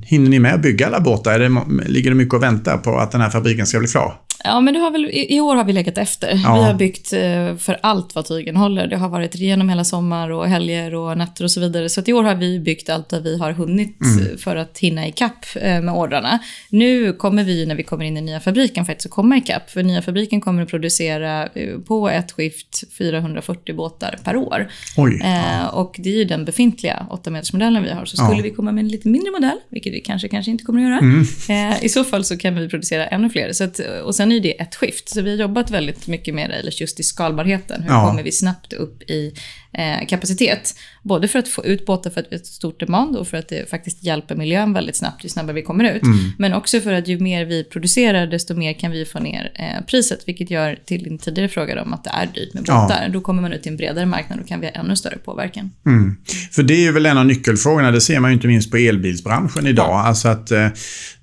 hinner 0.06 0.30
ni 0.30 0.40
med 0.40 0.54
att 0.54 0.62
bygga 0.62 0.88
alla 0.88 1.00
båtar? 1.00 1.90
Ligger 1.90 2.10
det 2.10 2.16
mycket 2.16 2.34
och 2.34 2.44
väntar 2.44 2.78
på 2.78 2.98
att 2.98 3.12
den 3.12 3.22
här 3.22 3.30
fabriken 3.30 3.68
ska 3.68 3.80
bli 3.80 3.88
klar? 3.88 4.14
Ja, 4.46 4.62
men 4.62 4.74
det 4.74 4.80
har 4.80 4.92
väl, 4.92 5.10
i, 5.14 5.40
år 5.40 5.56
har 5.56 5.64
vi 5.64 5.74
legat 5.74 5.98
efter. 5.98 6.28
Ja. 6.44 6.56
Vi 6.56 6.64
har 6.64 6.74
byggt 6.74 7.14
eh, 7.14 7.56
för 7.56 7.80
allt 7.82 8.16
vad 8.16 8.28
tygen 8.28 8.56
håller. 8.56 8.88
Det 8.88 8.98
har 8.98 9.10
varit 9.10 9.36
genom 9.36 9.70
hela 9.70 9.84
sommar 9.84 10.30
och 10.30 10.48
helger 10.48 10.96
och 10.96 11.18
nätter 11.18 11.44
och 11.44 11.52
så 11.52 11.60
vidare. 11.60 11.90
Så 11.90 12.02
i 12.06 12.14
år 12.14 12.24
har 12.24 12.36
vi 12.36 12.60
byggt 12.60 12.90
allt 12.90 13.10
där 13.10 13.22
vi 13.22 13.38
har 13.38 13.52
hunnit 13.52 14.02
mm. 14.02 14.38
för 14.38 14.56
att 14.56 14.78
hinna 14.78 15.08
ikapp 15.08 15.46
eh, 15.56 15.82
med 15.82 15.94
ordrarna. 15.94 16.40
Nu 16.70 17.14
kommer 17.14 17.44
vi, 17.44 17.66
när 17.66 17.76
vi 17.76 17.84
kommer 17.84 18.06
in 18.06 18.18
i 18.18 18.22
nya 18.22 18.40
fabriken, 18.40 18.86
faktiskt 18.86 19.06
att 19.06 19.12
komma 19.12 19.38
ikapp. 19.38 19.70
För 19.70 19.84
nya 19.84 20.02
fabriken 20.02 20.42
kommer 20.42 20.64
att 20.64 20.70
producera 20.70 21.48
eh, 21.48 21.80
på 21.80 22.10
ett 22.10 22.32
skift 22.32 22.84
440 22.98 23.76
båtar 23.76 24.18
per 24.24 24.36
år. 24.36 24.68
Oj, 24.98 25.20
ja. 25.24 25.70
Och 25.70 25.96
det 26.00 26.10
är 26.10 26.18
ju 26.18 26.26
den 26.26 26.46
befintliga 26.46 27.08
8-metersmodellen 27.12 27.84
vi 27.84 27.90
har. 27.90 28.06
Så 28.06 28.18
skulle 28.18 28.38
ja. 28.38 28.44
vi 28.44 28.52
komma 28.52 28.72
med 28.72 28.82
en 28.82 28.88
lite 28.88 29.08
mindre 29.08 29.32
modell, 29.32 29.58
vilket 29.70 29.94
vi 29.94 30.00
kanske, 30.00 30.28
kanske 30.28 30.52
inte 30.52 30.64
kommer 30.64 30.80
att 30.80 30.88
göra, 30.88 31.00
mm. 31.00 31.74
i 31.82 31.90
så 31.90 32.04
fall 32.04 32.26
så 32.26 32.38
kan 32.38 32.56
vi 32.56 32.70
producera 32.70 33.08
ännu 33.08 33.30
fler. 33.30 33.52
Så 33.54 33.64
att, 33.64 33.80
och 34.04 34.16
sen 34.16 34.32
är 34.38 34.42
det 34.42 34.62
ett 34.62 34.76
skift. 34.76 35.10
Så 35.10 35.22
vi 35.22 35.30
har 35.30 35.38
jobbat 35.38 35.72
väldigt 35.72 36.08
mycket 36.08 36.36
med 36.36 36.50
det, 36.50 36.82
just 36.82 37.00
i 37.00 37.04
skalbarheten. 37.04 37.84
Hur 37.84 37.90
ja. 37.90 38.08
kommer 38.08 38.24
vi 38.24 38.32
snabbt 38.32 38.74
upp 38.74 39.02
i 39.02 39.34
eh, 39.78 40.08
kapacitet? 40.08 40.76
Både 41.04 41.28
för 41.28 41.40
att 41.40 41.48
få 41.48 41.66
ut 41.66 41.86
båtar 41.86 42.10
för 42.10 42.22
att 42.22 42.28
vi 42.30 42.36
har 42.36 42.42
ett 42.42 42.46
stort 42.46 42.80
demand 42.80 43.16
och 43.16 43.28
för 43.28 43.38
att 43.38 43.50
det 43.50 43.70
faktiskt 43.70 44.04
hjälper 44.04 44.36
miljön 44.36 44.74
väldigt 44.74 44.96
snabbt 44.96 45.26
ju 45.26 45.30
snabbare 45.30 45.56
vi 45.56 45.62
kommer 45.62 45.96
ut. 45.96 46.04
Mm. 46.04 46.18
Men 46.38 46.54
också 46.54 46.80
för 46.80 46.94
att 46.94 47.08
ju 47.08 47.20
mer 47.20 47.46
vi 47.46 47.64
producerar 47.64 48.28
desto 48.28 48.56
mer 48.56 48.74
kan 48.74 48.92
vi 48.92 49.06
få 49.06 49.20
ner 49.20 49.52
eh, 49.56 49.86
priset. 49.86 50.20
Vilket 50.26 50.52
gör 50.52 50.80
till 50.86 51.04
din 51.04 51.18
tidigare 51.18 51.50
fråga 51.50 51.82
om 51.82 51.94
att 51.94 52.04
det 52.04 52.12
är 52.14 52.30
dyrt 52.34 52.54
med 52.54 52.64
båtar. 52.64 53.02
Ja. 53.04 53.10
Då 53.10 53.22
kommer 53.22 53.42
man 53.42 53.54
ut 53.54 53.64
till 53.64 53.72
en 53.72 53.78
bredare 53.78 54.06
marknad 54.06 54.40
och 54.40 54.48
kan 54.48 54.60
vi 54.60 54.66
ha 54.68 54.74
ännu 54.74 54.96
större 54.96 55.18
påverkan. 55.18 55.72
Mm. 55.86 56.16
För 56.52 56.64
det 56.64 56.74
är 56.74 56.82
ju 56.82 56.92
väl 56.92 57.06
en 57.06 57.18
av 57.18 57.26
nyckelfrågorna. 57.26 57.92
Det 57.92 58.02
ser 58.02 58.20
man 58.20 58.32
ju 58.32 58.36
inte 58.36 58.48
minst 58.48 58.72
på 58.72 58.78
elbilsbranschen 58.78 59.68
idag. 59.68 59.90
Ja. 59.90 60.04
Alltså 60.04 60.28
att 60.28 60.52
eh, 60.52 60.68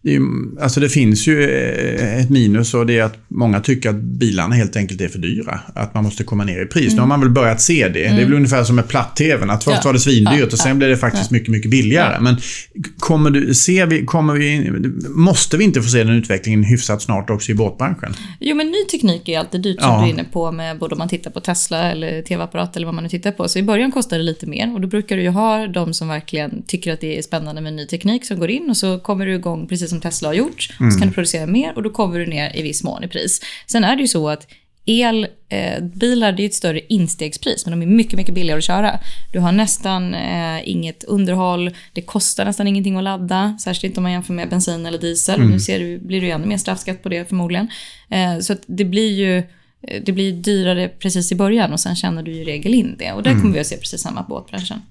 det, 0.03 0.19
alltså 0.61 0.81
det 0.81 0.89
finns 0.89 1.27
ju 1.27 1.51
ett 2.21 2.31
minus 2.31 2.75
och 2.75 2.87
det 2.87 2.99
är 2.99 3.03
att 3.03 3.19
många 3.29 3.61
tycker 3.61 3.91
att 3.91 3.97
bilarna 3.97 4.55
helt 4.55 4.77
enkelt 4.77 5.01
är 5.01 5.09
för 5.09 5.19
dyra. 5.19 5.61
Att 5.75 5.95
man 5.95 6.05
måste 6.05 6.25
komma 6.25 6.45
ner 6.45 6.63
i 6.63 6.67
pris. 6.67 6.85
Mm. 6.85 6.95
Nu 6.95 7.01
har 7.01 7.09
man 7.09 7.21
väl 7.21 7.31
börjat 7.31 7.61
se 7.61 7.89
det. 7.89 8.05
Mm. 8.05 8.17
Det 8.17 8.23
är 8.23 8.27
väl 8.27 8.35
ungefär 8.43 8.65
som 8.65 8.77
med 8.77 8.89
platt-tvn. 8.89 9.51
Att 9.51 9.65
först 9.65 9.77
Ja. 9.77 9.83
var 9.85 9.93
det 9.93 9.99
svindyrt 10.01 10.39
Ja, 10.39 10.47
och 10.47 10.59
sen 10.59 10.69
ja, 10.69 10.75
blev 10.75 10.91
det 10.91 10.97
faktiskt 10.97 11.31
mycket, 11.31 11.49
mycket 11.49 11.71
billigare. 11.71 12.21
Men 12.21 12.37
kommer 12.99 13.31
du, 13.31 13.55
ser 13.55 13.87
vi, 13.87 14.05
kommer 14.05 14.35
vi, 14.35 14.71
måste 15.09 15.57
vi 15.57 15.65
inte 15.65 15.83
få 15.83 15.89
se 15.89 16.05
den 16.05 16.15
utvecklingen 16.15 16.65
hyfsat 16.65 17.03
snart 17.03 17.31
också 17.31 17.53
i 17.53 17.55
båtbranschen? 17.55 18.15
Jo, 18.41 18.57
men 18.57 18.67
ny 18.67 18.85
teknik 18.91 19.29
är 19.29 19.39
alltid 19.39 19.63
dyrt 19.63 19.81
som 19.83 19.99
du 20.03 20.07
är 20.07 20.11
inne 20.11 20.25
på, 20.25 20.53
med 20.53 20.79
både 20.79 20.95
om 20.95 20.99
man 20.99 21.09
tittar 21.09 21.31
på 21.31 21.41
Tesla 21.41 21.91
eller 21.91 22.23
tv-apparat 22.23 22.77
eller 22.77 22.87
vad 22.87 22.95
man 22.95 23.05
nu 23.05 23.11
tittar 23.11 23.33
på. 23.33 23.49
Så 23.49 23.59
i 23.59 23.63
början 23.63 23.93
kostar 23.93 24.19
det 24.19 24.25
lite 24.25 24.47
mer 24.47 24.75
och 24.75 24.81
då 24.81 24.89
brukar 24.89 25.17
du 25.17 25.23
ju 25.23 25.29
ha 25.29 25.67
de 25.67 25.95
som 25.95 26.09
verkligen 26.09 26.63
tycker 26.67 26.93
att 26.93 27.01
det 27.01 27.19
är 27.19 27.23
spännande 27.23 27.61
med 27.61 27.73
ny 27.73 27.87
teknik 27.87 28.27
som 28.27 28.39
går 28.39 28.51
in 28.51 28.71
och 28.71 28.77
så 28.77 28.99
kommer 28.99 29.27
du 29.27 29.35
igång 29.35 29.67
precis 29.69 29.91
som 29.91 30.01
Tesla 30.01 30.29
har 30.29 30.35
gjort. 30.35 30.69
Och 30.87 30.93
så 30.93 30.99
kan 30.99 31.09
du 31.09 31.15
producera 31.15 31.47
mer 31.47 31.73
och 31.77 31.83
då 31.83 31.91
kommer 31.91 32.19
du 32.19 32.27
ner 32.27 32.57
i 32.57 32.63
viss 32.63 32.83
mån 32.85 33.05
i 33.05 33.09
pris. 33.09 33.41
Sen 33.67 33.85
är 33.85 33.97
det 33.97 34.03
ju 34.03 34.09
så 34.09 34.29
att 34.29 34.47
Elbilar, 34.87 36.33
det 36.33 36.43
är 36.43 36.47
ett 36.47 36.55
större 36.55 36.81
instegspris, 36.89 37.67
men 37.67 37.79
de 37.81 37.87
är 37.87 37.97
mycket, 37.97 38.17
mycket 38.17 38.35
billigare 38.35 38.59
att 38.59 38.65
köra. 38.65 39.01
Du 39.33 39.39
har 39.39 39.53
nästan 39.53 40.15
eh, 40.15 40.69
inget 40.69 41.05
underhåll, 41.05 41.71
det 41.93 42.03
kostar 42.03 42.45
nästan 42.45 42.67
ingenting 42.67 42.97
att 42.97 43.05
ladda, 43.05 43.59
särskilt 43.61 43.85
inte 43.91 44.01
om 44.01 44.03
man 44.03 44.13
jämför 44.13 44.33
med 44.35 44.49
bensin 44.49 44.87
eller 44.87 44.99
diesel. 44.99 45.41
Nu 45.41 45.61
ser 45.61 45.79
du, 45.79 45.99
blir 45.99 46.21
det 46.21 46.27
ju 46.27 46.33
ännu 46.33 46.47
mer 46.47 46.57
straffskatt 46.57 47.03
på 47.03 47.09
det 47.09 47.29
förmodligen. 47.29 47.69
Eh, 48.11 48.39
så 48.39 48.57
det 48.67 48.85
blir 48.85 49.13
ju 49.13 49.43
det 50.05 50.13
blir 50.13 50.33
dyrare 50.33 50.89
precis 50.89 51.33
i 51.33 51.35
början 51.35 51.73
och 51.73 51.81
sen 51.81 51.97
känner 51.97 52.23
du 52.23 52.33
ju 52.33 52.45
regel 52.45 52.75
in 52.75 52.97
det. 52.99 53.13
Och 53.13 53.23
där 53.23 53.35
kommer 53.35 53.55
vi 53.55 53.61
att 53.61 53.67
se 53.67 53.77
precis 53.77 54.01
samma 54.01 54.23
på 54.23 54.29
båtbranschen. 54.29 54.83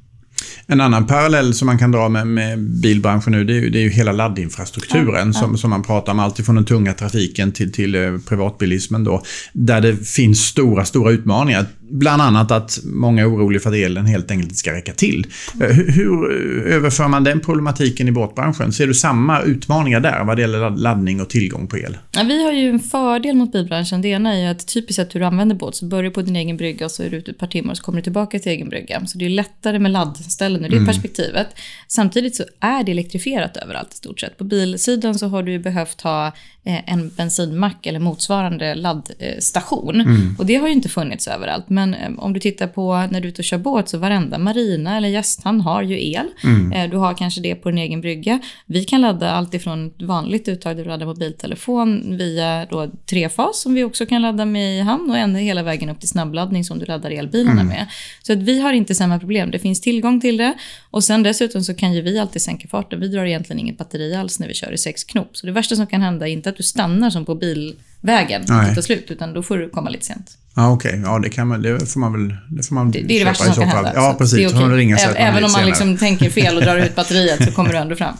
En 0.72 0.82
annan 0.82 1.08
parallell 1.08 1.54
som 1.54 1.66
man 1.66 1.78
kan 1.78 1.92
dra 1.92 2.10
med, 2.10 2.28
med 2.28 2.60
bilbranschen 2.60 3.32
nu, 3.32 3.44
det 3.44 3.54
är 3.54 3.62
ju, 3.62 3.70
det 3.70 3.80
är 3.80 3.84
ju 3.84 3.90
hela 3.90 4.12
laddinfrastrukturen 4.12 5.34
som, 5.34 5.58
som 5.58 5.70
man 5.70 5.84
pratar 5.84 6.12
om. 6.12 6.20
Alltifrån 6.20 6.56
den 6.56 6.66
tunga 6.66 6.94
trafiken 6.94 7.52
till, 7.52 7.72
till 7.72 7.96
eh, 7.96 8.18
privatbilismen 8.30 9.04
då. 9.04 9.24
Där 9.54 9.82
det 9.82 10.08
finns 10.08 10.40
stora, 10.40 10.86
stora 10.86 11.12
utmaningar. 11.12 11.66
Bland 11.92 12.22
annat 12.22 12.52
att 12.52 12.80
många 12.84 13.22
är 13.22 13.30
oroliga 13.30 13.60
för 13.60 13.70
att 13.70 13.76
elen 13.76 14.06
helt 14.06 14.32
enkelt 14.32 14.50
inte 14.50 14.56
ska 14.60 14.74
räcka 14.74 14.94
till. 14.94 15.26
Eh, 15.62 15.68
Hur, 15.68 15.92
hur 15.92 16.68
överför 16.68 17.08
man 17.08 17.24
den 17.24 17.40
problematiken 17.40 18.08
i 18.08 18.12
båtbranschen? 18.12 18.74
Ser 18.74 18.88
du 18.88 18.94
samma 18.94 19.42
utmaningar 19.42 20.00
där 20.00 20.24
vad 20.24 20.38
det 20.38 20.42
gäller 20.42 20.60
ladd- 20.60 20.78
laddning 20.80 21.22
och 21.22 21.30
tillgång 21.30 21.68
på 21.68 21.78
el? 21.78 21.98
Ja, 22.12 22.24
vi 22.24 22.44
har 22.46 22.52
ju 22.52 22.70
en 22.70 22.80
fördel 22.80 23.36
mot 23.36 23.52
bilbranschen. 23.52 24.02
Det 24.02 24.08
ena 24.08 24.34
är 24.34 24.40
ju 24.42 24.48
att 24.48 24.68
typiskt 24.68 24.96
sett 24.96 25.16
hur 25.16 25.20
du 25.20 25.26
använder 25.26 25.56
båt 25.56 25.76
så 25.76 25.86
börjar 25.86 26.04
du 26.04 26.12
på 26.12 26.22
din 26.22 26.36
egen 26.36 26.58
brygga 26.58 26.86
och 26.86 26.92
så 26.92 27.04
är 27.04 27.10
du 27.10 27.18
ute 27.18 27.32
ett 27.32 27.38
par 27.38 27.48
timmar 27.48 27.72
och 27.72 27.78
så 27.78 27.84
kommer 27.84 27.98
du 28.00 28.04
tillbaka 28.04 28.40
till 28.40 28.52
egen 28.52 28.70
brygga. 28.70 29.06
Så 29.06 29.18
det 29.18 29.26
är 29.26 29.30
lättare 29.30 29.80
med 29.80 29.92
laddställen 29.92 30.66
ur 30.66 30.70
det 30.80 30.86
perspektivet. 30.86 31.48
Samtidigt 31.88 32.36
så 32.36 32.44
är 32.60 32.84
det 32.84 32.92
elektrifierat 32.92 33.58
överallt 33.58 33.94
i 33.94 33.98
stort 33.98 34.20
sett. 34.20 34.38
På 34.38 34.44
bilsidan 34.44 35.16
så 35.20 35.28
har 35.28 35.44
du 35.44 35.60
behövt 35.60 36.02
ha 36.02 36.28
eh, 36.28 36.32
en 36.64 37.10
bensinmack 37.10 37.86
eller 37.86 38.00
motsvarande 38.00 38.76
laddstation. 38.76 40.02
Och 40.40 40.46
det 40.46 40.56
har 40.56 40.68
ju 40.68 40.74
inte 40.74 40.90
funnits 40.90 41.28
överallt. 41.28 41.70
Men 41.70 41.94
eh, 41.94 42.10
om 42.18 42.34
du 42.34 42.40
tittar 42.40 42.68
på 42.68 43.08
när 43.12 43.22
du 43.22 43.28
är 43.28 43.32
ute 43.32 43.42
och 43.42 43.46
kör 43.46 43.58
båt 43.58 43.90
så 43.90 43.98
varenda 43.98 44.38
marina 44.38 44.98
eller 44.98 45.10
gästhamn 45.10 45.62
har 45.62 45.82
ju 45.82 46.12
el. 46.12 46.26
Eh, 46.74 46.90
Du 46.90 46.98
har 46.98 47.14
kanske 47.14 47.42
det 47.42 47.56
på 47.56 47.70
din 47.70 47.78
egen 47.78 48.02
brygga. 48.02 48.40
Vi 48.66 48.84
kan 48.84 49.02
ladda 49.02 49.32
allt 49.32 49.54
ifrån 49.54 49.94
vanligt 50.00 50.48
uttag 50.48 50.78
där 50.78 50.84
du 50.84 50.90
laddar 50.90 51.06
mobiltelefon 51.06 52.18
via 52.18 52.66
då 52.66 52.88
trefas 53.10 53.62
som 53.62 53.74
vi 53.74 53.84
också 53.84 54.06
kan 54.06 54.22
ladda 54.22 54.46
med 54.46 54.78
i 54.78 54.82
hamn 54.82 55.10
och 55.10 55.18
ända 55.18 55.40
hela 55.40 55.64
vägen 55.64 55.90
upp 55.90 56.00
till 56.00 56.10
snabbladdning 56.10 56.64
som 56.64 56.80
du 56.80 56.86
laddar 56.86 57.12
elbilarna 57.12 57.64
med. 57.64 57.88
Så 58.24 58.34
att 58.34 58.40
vi 58.40 58.60
har 58.62 58.74
inte 58.74 58.96
samma 58.96 59.20
problem. 59.20 59.52
Det 59.52 59.60
finns 59.60 59.82
tillgång 59.82 60.22
till 60.22 60.38
det 60.38 60.54
och 60.92 61.04
sen 61.04 61.24
dessutom 61.24 61.64
så 61.64 61.74
kan 61.74 61.94
ju 61.94 62.02
vi 62.02 62.20
alltid 62.20 62.42
sänka 62.42 62.68
farten. 62.68 63.00
Vi 63.00 63.08
drar 63.08 63.26
egentligen 63.26 63.60
inget 63.60 63.78
batteri 63.78 64.16
alls 64.16 64.40
när 64.40 64.48
vi 64.48 64.54
kör 64.54 64.72
i 64.74 64.78
sex 64.78 65.04
knop. 65.04 65.38
Så 65.38 65.46
det 65.46 65.52
värsta 65.52 65.76
som 65.76 65.88
kan 65.88 66.02
hända 66.02 66.28
är 66.28 66.32
inte 66.32 66.51
att 66.52 66.58
du 66.58 66.64
stannar 66.64 67.10
som 67.10 67.26
på 67.26 67.36
bilvägen 67.36 68.42
och 68.42 68.76
tar 68.76 68.82
slut 68.82 69.06
utan 69.12 69.34
då 69.34 69.44
får 69.44 69.58
du 69.58 69.70
komma 69.70 69.90
lite 69.90 70.06
sent. 70.06 70.38
Ja, 70.56 70.72
okej. 70.72 71.02
Ja, 71.06 71.20
det, 71.20 71.30
kan 71.30 71.48
man, 71.48 71.62
det 71.62 71.86
får 71.92 72.00
man 72.00 72.14
väl 72.14 72.36
det 72.50 72.64
får 72.64 72.76
man 72.76 72.92
Det, 72.92 73.02
det 73.02 73.16
är 73.16 73.20
det 73.20 73.26
värsta 73.26 73.44
som 73.46 73.54
kan 73.64 73.68
hända. 73.68 73.92
Ja, 73.96 74.16
precis. 74.18 74.38
det 74.38 74.44
är 74.44 74.66
okej. 74.66 74.78
ringa 74.78 74.98
sig 74.98 75.14
Även 75.16 75.36
om 75.36 75.42
man 75.42 75.50
senare. 75.52 75.66
liksom 75.68 75.98
tänker 75.98 76.30
fel 76.30 76.58
och 76.58 76.64
drar 76.64 76.78
ut 76.78 76.96
batteriet 76.96 77.46
så 77.46 77.52
kommer 77.52 77.72
du 77.72 77.78
ändå 77.78 77.96
fram. 77.96 78.16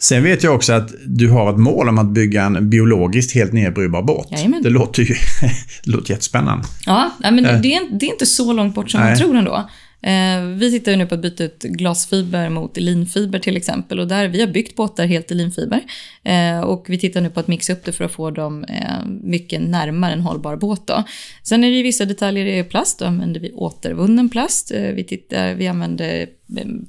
Sen 0.00 0.22
vet 0.22 0.42
jag 0.42 0.54
också 0.54 0.72
att 0.72 0.90
du 1.06 1.28
har 1.28 1.50
ett 1.52 1.58
mål 1.58 1.88
om 1.88 1.98
att 1.98 2.08
bygga 2.10 2.42
en 2.44 2.70
biologiskt 2.70 3.34
helt 3.34 3.52
nedbrytbar 3.52 4.02
båt. 4.02 4.26
Jajamän. 4.30 4.62
Det 4.62 4.70
låter 4.70 5.02
ju 5.02 5.14
det 5.84 5.90
låter 5.90 6.10
jättespännande. 6.10 6.64
Ja, 6.86 7.10
men 7.20 7.46
Eh. 7.46 7.60
det, 7.60 7.74
är, 7.74 7.98
det 7.98 8.06
är 8.06 8.10
inte 8.12 8.26
så 8.26 8.52
långt 8.52 8.74
bort 8.74 8.90
som 8.90 9.00
Nej. 9.00 9.10
man 9.10 9.18
tror 9.18 9.36
ändå. 9.36 9.70
Eh, 10.02 10.44
vi 10.44 10.70
tittar 10.70 10.92
ju 10.92 10.98
nu 10.98 11.06
på 11.06 11.14
att 11.14 11.22
byta 11.22 11.44
ut 11.44 11.62
glasfiber 11.62 12.48
mot 12.48 12.76
linfiber 12.76 13.38
till 13.38 13.56
exempel. 13.56 14.00
Och 14.00 14.08
där, 14.08 14.28
vi 14.28 14.40
har 14.40 14.48
byggt 14.48 14.76
båtar 14.76 15.06
helt 15.06 15.30
i 15.30 15.34
linfiber. 15.34 15.80
Eh, 16.22 16.60
och 16.60 16.84
vi 16.88 16.98
tittar 16.98 17.20
nu 17.20 17.30
på 17.30 17.40
att 17.40 17.48
mixa 17.48 17.72
upp 17.72 17.84
det 17.84 17.92
för 17.92 18.04
att 18.04 18.12
få 18.12 18.30
dem 18.30 18.64
eh, 18.64 19.06
mycket 19.22 19.60
närmare 19.60 20.12
en 20.12 20.20
hållbar 20.20 20.56
båt. 20.56 20.86
Då. 20.86 21.04
Sen 21.42 21.64
är 21.64 21.70
det 21.70 21.76
ju 21.76 21.82
vissa 21.82 22.04
detaljer 22.04 22.46
i 22.46 22.64
plast. 22.64 22.98
Då 22.98 23.04
använder 23.04 23.40
vi 23.40 23.52
återvunnen 23.52 24.28
plast. 24.28 24.70
Eh, 24.70 24.82
vi, 24.82 25.04
tittar, 25.04 25.54
vi 25.54 25.66
använder 25.66 26.26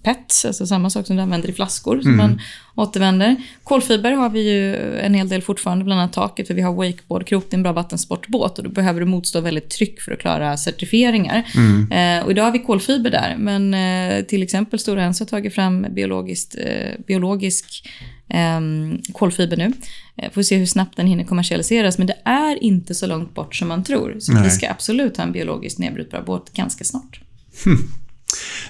PET, 0.03 0.43
alltså 0.45 0.67
samma 0.67 0.89
sak 0.89 1.07
som 1.07 1.15
du 1.15 1.21
använder 1.21 1.49
i 1.49 1.53
flaskor 1.53 2.01
som 2.01 2.17
man 2.17 2.41
återvänder. 2.75 3.35
Kolfiber 3.63 4.11
har 4.11 4.29
vi 4.29 4.51
ju 4.51 4.75
en 4.99 5.13
hel 5.13 5.29
del 5.29 5.41
fortfarande, 5.41 5.85
bland 5.85 6.01
annat 6.01 6.13
taket, 6.13 6.47
för 6.47 6.53
vi 6.53 6.61
har 6.61 6.73
wakeboard, 6.73 7.27
krok, 7.27 7.45
det 7.49 7.53
är 7.53 7.57
en 7.57 7.63
bra 7.63 7.73
vattensportbåt 7.73 8.57
och 8.57 8.63
då 8.63 8.69
behöver 8.69 8.99
du 8.99 9.05
motstå 9.05 9.41
väldigt 9.41 9.69
tryck 9.69 10.01
för 10.01 10.11
att 10.11 10.19
klara 10.19 10.57
certifieringar. 10.57 11.37
Eh, 11.91 12.25
och 12.25 12.31
idag 12.31 12.43
har 12.43 12.51
vi 12.51 12.59
kolfiber 12.59 13.09
där, 13.09 13.35
men 13.37 13.73
eh, 13.73 14.25
till 14.25 14.43
exempel 14.43 14.79
Stora 14.79 15.03
Enso 15.03 15.23
har 15.23 15.27
tagit 15.27 15.55
fram 15.55 15.85
biologiskt, 15.89 16.55
eh, 16.55 17.05
biologisk 17.07 17.89
ehm, 18.29 19.01
kolfiber 19.13 19.57
nu. 19.57 19.71
Eh, 20.17 20.31
får 20.31 20.41
se 20.41 20.57
hur 20.57 20.65
snabbt 20.65 20.97
den 20.97 21.07
hinner 21.07 21.23
kommersialiseras, 21.23 21.97
men 21.97 22.07
det 22.07 22.17
är 22.25 22.63
inte 22.63 22.95
så 22.95 23.07
långt 23.07 23.33
bort 23.33 23.55
som 23.55 23.67
man 23.67 23.83
tror. 23.83 24.15
Så 24.19 24.33
Nej. 24.33 24.43
vi 24.43 24.49
ska 24.49 24.69
absolut 24.69 25.17
ha 25.17 25.23
en 25.23 25.31
biologiskt 25.31 25.79
nedbrytbar 25.79 26.21
båt 26.21 26.53
ganska 26.53 26.83
snart. 26.83 27.21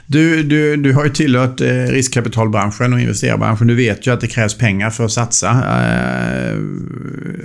Du, 0.06 0.44
du, 0.44 0.76
du 0.76 0.94
har 0.94 1.04
ju 1.04 1.10
tillhört 1.10 1.62
eh, 1.62 1.68
riskkapitalbranschen 1.68 2.94
och 2.94 3.00
investerarbranschen. 3.00 3.68
Du 3.68 3.76
vet 3.76 4.08
ju 4.08 4.14
att 4.14 4.22
det 4.22 4.28
krävs 4.28 4.58
pengar 4.58 4.90
för 4.90 5.06
att 5.06 5.12
satsa. 5.12 5.50
Eh, 5.50 6.58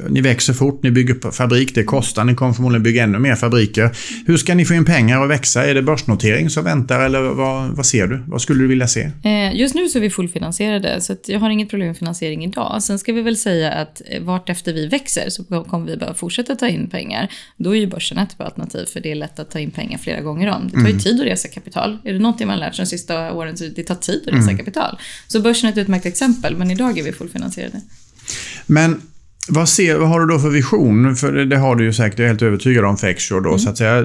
ni 0.08 0.20
växer 0.20 0.52
fort, 0.52 0.82
ni 0.82 0.90
bygger 0.90 1.30
fabrik, 1.30 1.74
det 1.74 1.84
kostar, 1.84 2.24
ni 2.24 2.34
kommer 2.34 2.52
förmodligen 2.52 2.82
bygga 2.82 3.02
ännu 3.02 3.18
mer 3.18 3.34
fabriker. 3.34 3.90
Hur 4.26 4.36
ska 4.36 4.54
ni 4.54 4.64
få 4.64 4.74
in 4.74 4.84
pengar 4.84 5.20
och 5.20 5.30
växa? 5.30 5.66
Är 5.66 5.74
det 5.74 5.82
börsnotering 5.82 6.50
som 6.50 6.64
väntar 6.64 7.00
eller 7.00 7.20
vad, 7.20 7.68
vad 7.68 7.86
ser 7.86 8.06
du? 8.06 8.22
Vad 8.26 8.42
skulle 8.42 8.60
du 8.60 8.66
vilja 8.66 8.86
se? 8.86 9.10
Eh, 9.24 9.56
Just 9.56 9.74
nu 9.74 9.88
så 9.88 9.98
är 9.98 10.02
vi 10.02 10.10
fullfinansierade, 10.10 11.00
så 11.00 11.16
jag 11.26 11.40
har 11.40 11.50
inget 11.50 11.70
problem 11.70 11.88
med 11.88 11.96
finansiering 11.96 12.44
idag. 12.44 12.82
Sen 12.82 12.98
ska 12.98 13.12
vi 13.12 13.22
väl 13.22 13.36
säga 13.36 13.72
att 13.72 14.02
vart 14.20 14.48
efter 14.48 14.72
vi 14.72 14.86
växer 14.86 15.30
så 15.30 15.44
kommer 15.44 15.86
vi 15.86 15.96
behöva 15.96 16.14
fortsätta 16.14 16.54
ta 16.54 16.68
in 16.68 16.90
pengar. 16.90 17.28
Då 17.56 17.76
är 17.76 17.80
ju 17.80 17.86
börsen 17.86 18.18
ett 18.18 18.38
bra 18.38 18.46
alternativ, 18.46 18.86
för 18.92 19.00
det 19.00 19.10
är 19.10 19.14
lätt 19.14 19.38
att 19.38 19.50
ta 19.50 19.58
in 19.58 19.70
pengar 19.70 19.98
flera 19.98 20.20
gånger 20.20 20.50
om. 20.50 20.70
Det 20.72 20.80
tar 20.80 20.88
ju 20.88 20.98
tid 20.98 21.20
att 21.20 21.26
resa 21.26 21.48
kapital. 21.48 21.98
Är 22.06 22.12
det 22.12 22.18
någonting 22.18 22.46
man 22.46 22.58
lärt 22.58 22.74
sig 22.74 22.84
de 22.84 22.88
sista 22.88 23.32
åren 23.32 23.56
så 23.56 23.64
det 23.76 23.82
tar 23.82 23.94
tid 23.94 24.22
att 24.28 24.34
resa 24.34 24.56
kapital. 24.56 24.98
Så 25.26 25.40
börsen 25.40 25.68
är 25.68 25.72
ett 25.72 25.78
utmärkt 25.78 26.06
exempel, 26.06 26.56
men 26.56 26.70
idag 26.70 26.98
är 26.98 27.02
vi 27.02 27.12
fullfinansierade. 27.12 27.80
Men 28.66 29.00
vad, 29.48 29.68
ser, 29.68 29.96
vad 29.96 30.08
har 30.08 30.20
du 30.20 30.26
då 30.26 30.38
för 30.38 30.48
vision? 30.50 31.16
För 31.16 31.32
det, 31.32 31.56
har 31.56 31.76
du 31.76 31.84
ju 31.84 31.92
säkert, 31.92 32.18
jag 32.18 32.24
är 32.24 32.28
helt 32.28 32.42
övertygad 32.42 32.84
om, 32.84 32.96
för 32.96 33.06
Exshore 33.06 33.40
då. 33.50 33.58
Så 33.58 33.70
att 33.70 33.78
säga, 33.78 34.00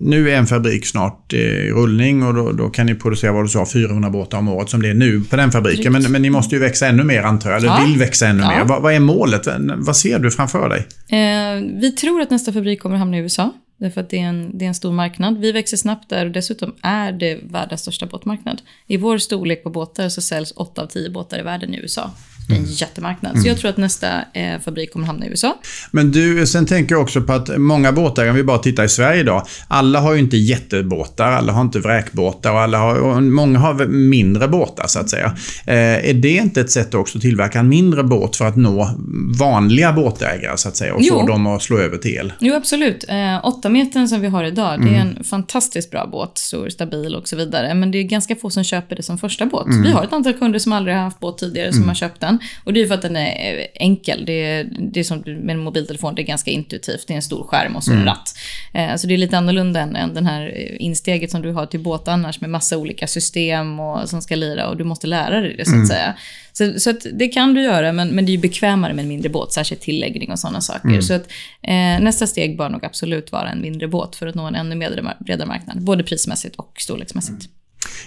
nu 0.00 0.30
är 0.30 0.36
en 0.36 0.46
fabrik 0.46 0.86
snart 0.86 1.32
i 1.32 1.70
rullning 1.70 2.22
och 2.22 2.34
då, 2.34 2.52
då 2.52 2.68
kan 2.68 2.86
ni 2.86 2.94
producera, 2.94 3.32
vad 3.32 3.44
du 3.44 3.48
sa, 3.48 3.66
400 3.66 4.10
båtar 4.10 4.38
om 4.38 4.48
året 4.48 4.70
som 4.70 4.82
det 4.82 4.88
är 4.88 4.94
nu 4.94 5.20
på 5.30 5.36
den 5.36 5.50
fabriken. 5.52 5.92
Men, 5.92 6.02
men 6.12 6.22
ni 6.22 6.30
måste 6.30 6.54
ju 6.54 6.60
växa 6.60 6.86
ännu 6.86 7.04
mer 7.04 7.22
antar 7.22 7.50
jag, 7.50 7.58
eller 7.58 7.68
Ja. 7.68 7.84
vill 7.86 7.98
växa 7.98 8.26
ännu 8.28 8.42
Ja. 8.42 8.48
mer. 8.48 8.64
Vad, 8.64 8.82
vad 8.82 8.94
är 8.94 9.00
målet? 9.00 9.48
Vad 9.76 9.96
ser 9.96 10.18
du 10.18 10.30
framför 10.30 10.68
dig? 10.68 10.86
Eh, 11.20 11.62
vi 11.80 11.92
tror 11.92 12.20
att 12.20 12.30
nästa 12.30 12.52
fabrik 12.52 12.80
kommer 12.82 12.96
att 12.96 13.00
hamna 13.00 13.16
i 13.16 13.20
USA. 13.20 13.52
Därför 13.84 14.00
att 14.00 14.10
det 14.10 14.18
är, 14.18 14.28
en, 14.28 14.58
det 14.58 14.64
är 14.64 14.68
en 14.68 14.74
stor 14.74 14.92
marknad. 14.92 15.38
Vi 15.38 15.52
växer 15.52 15.76
snabbt 15.76 16.08
där 16.08 16.26
och 16.26 16.32
dessutom 16.32 16.74
är 16.82 17.12
det 17.12 17.38
världens 17.42 17.80
största 17.80 18.06
båtmarknad. 18.06 18.62
I 18.86 18.96
vår 18.96 19.18
storlek 19.18 19.62
på 19.62 19.70
båtar 19.70 20.08
så 20.08 20.20
säljs 20.20 20.52
8 20.56 20.82
av 20.82 20.86
10 20.86 21.10
båtar 21.10 21.38
i 21.38 21.42
världen 21.42 21.74
i 21.74 21.78
USA. 21.78 22.10
Det 22.48 22.54
är 22.54 22.58
en 22.58 22.64
jättemarknad. 22.64 23.40
Så 23.42 23.48
jag 23.48 23.58
tror 23.58 23.70
att 23.70 23.76
nästa 23.76 24.08
eh, 24.32 24.60
fabrik 24.64 24.92
kommer 24.92 25.06
hamna 25.06 25.26
i 25.26 25.28
USA. 25.28 25.58
Men 25.90 26.12
du, 26.12 26.46
sen 26.46 26.66
tänker 26.66 26.94
jag 26.94 27.02
också 27.02 27.20
på 27.22 27.32
att 27.32 27.58
många 27.58 27.92
båtar, 27.92 28.28
om 28.28 28.36
vi 28.36 28.42
bara 28.42 28.58
tittar 28.58 28.84
i 28.84 28.88
Sverige 28.88 29.20
idag, 29.20 29.46
alla 29.68 30.00
har 30.00 30.12
ju 30.12 30.18
inte 30.18 30.36
jättebåtar, 30.36 31.32
alla 31.32 31.52
har 31.52 31.62
inte 31.62 31.78
vräkbåtar 31.78 32.52
och, 32.52 32.60
alla 32.60 32.78
har, 32.78 32.98
och 32.98 33.22
många 33.22 33.58
har 33.58 33.86
mindre 33.86 34.48
båtar 34.48 34.86
så 34.86 34.98
att 35.00 35.10
säga. 35.10 35.36
Eh, 35.66 36.08
är 36.10 36.14
det 36.14 36.36
inte 36.36 36.60
ett 36.60 36.70
sätt 36.70 36.94
också 36.94 37.18
att 37.18 37.22
tillverka 37.22 37.58
en 37.58 37.68
mindre 37.68 38.02
båt 38.02 38.36
för 38.36 38.44
att 38.44 38.56
nå 38.56 38.90
vanliga 39.38 39.92
båtägare 39.92 40.56
så 40.56 40.68
att 40.68 40.76
säga 40.76 40.94
och 40.94 41.00
få 41.00 41.20
Jo. 41.20 41.26
dem 41.26 41.46
att 41.46 41.62
slå 41.62 41.78
över 41.78 41.96
till 41.96 42.14
el? 42.14 42.32
Jo, 42.40 42.54
absolut. 42.54 43.04
Eh, 43.08 43.46
8 43.46 43.68
metern 43.68 44.08
som 44.08 44.20
vi 44.20 44.28
har 44.28 44.44
idag, 44.44 44.80
det 44.84 44.94
är 44.94 45.00
en 45.00 45.24
fantastiskt 45.24 45.90
bra 45.90 46.06
båt. 46.06 46.38
Stor, 46.38 46.68
stabil 46.68 47.14
och 47.14 47.28
så 47.28 47.36
vidare. 47.36 47.74
Men 47.74 47.90
det 47.90 47.98
är 47.98 48.02
ganska 48.02 48.36
få 48.36 48.50
som 48.50 48.64
köper 48.64 48.96
det 48.96 49.02
som 49.02 49.18
första 49.18 49.46
båt. 49.46 49.66
Vi 49.84 49.90
har 49.90 50.04
ett 50.04 50.12
antal 50.12 50.32
kunder 50.32 50.58
som 50.58 50.72
aldrig 50.72 50.96
har 50.96 51.02
haft 51.02 51.20
båt 51.20 51.38
tidigare 51.38 51.72
som 51.72 51.88
har 51.88 51.94
köpt 51.94 52.20
den. 52.20 52.33
Den. 52.38 52.48
Och 52.64 52.72
det 52.72 52.82
är 52.82 52.86
för 52.86 52.94
att 52.94 53.02
den 53.02 53.16
är 53.16 53.66
enkel. 53.74 54.24
Det 54.26 54.44
är, 54.44 54.64
det 54.78 55.00
är 55.00 55.04
som 55.04 55.18
med 55.26 55.50
en 55.50 55.58
mobiltelefon, 55.58 56.14
det 56.14 56.22
är 56.22 56.26
ganska 56.26 56.50
intuitivt. 56.50 57.06
Det 57.06 57.14
är 57.14 57.16
en 57.16 57.22
stor 57.22 57.44
skärm 57.44 57.76
och 57.76 57.84
så 57.84 57.90
mm. 57.90 58.00
en 58.00 58.06
ratt. 58.06 58.34
Eh, 58.72 58.96
så 58.96 59.06
det 59.06 59.14
är 59.14 59.18
lite 59.18 59.38
annorlunda 59.38 59.80
än, 59.80 59.96
än 59.96 60.14
den 60.14 60.26
här 60.26 60.72
insteget 60.82 61.30
som 61.30 61.42
du 61.42 61.52
har 61.52 61.66
till 61.66 61.80
båt 61.80 62.08
annars 62.08 62.40
med 62.40 62.50
massa 62.50 62.78
olika 62.78 63.06
system 63.06 63.80
och, 63.80 64.08
som 64.08 64.22
ska 64.22 64.36
lira 64.36 64.68
och 64.68 64.76
du 64.76 64.84
måste 64.84 65.06
lära 65.06 65.40
dig 65.40 65.54
det 65.56 65.64
så 65.64 65.70
att 65.70 65.74
mm. 65.74 65.86
säga. 65.86 66.14
Så, 66.52 66.80
så 66.80 66.90
att 66.90 67.06
det 67.12 67.28
kan 67.28 67.54
du 67.54 67.62
göra, 67.62 67.92
men, 67.92 68.08
men 68.08 68.26
det 68.26 68.34
är 68.34 68.38
bekvämare 68.38 68.94
med 68.94 69.02
en 69.02 69.08
mindre 69.08 69.28
båt, 69.28 69.52
särskilt 69.52 69.80
tilläggning 69.80 70.32
och 70.32 70.38
sådana 70.38 70.60
saker. 70.60 70.88
Mm. 70.88 71.02
Så 71.02 71.14
att, 71.14 71.26
eh, 71.62 72.00
nästa 72.00 72.26
steg 72.26 72.58
bör 72.58 72.68
nog 72.68 72.84
absolut 72.84 73.32
vara 73.32 73.50
en 73.50 73.60
mindre 73.60 73.88
båt 73.88 74.16
för 74.16 74.26
att 74.26 74.34
nå 74.34 74.46
en 74.46 74.54
ännu 74.54 74.76
bredare 75.18 75.46
marknad, 75.46 75.82
både 75.82 76.04
prismässigt 76.04 76.56
och 76.56 76.76
storleksmässigt. 76.78 77.44
Mm. 77.44 77.63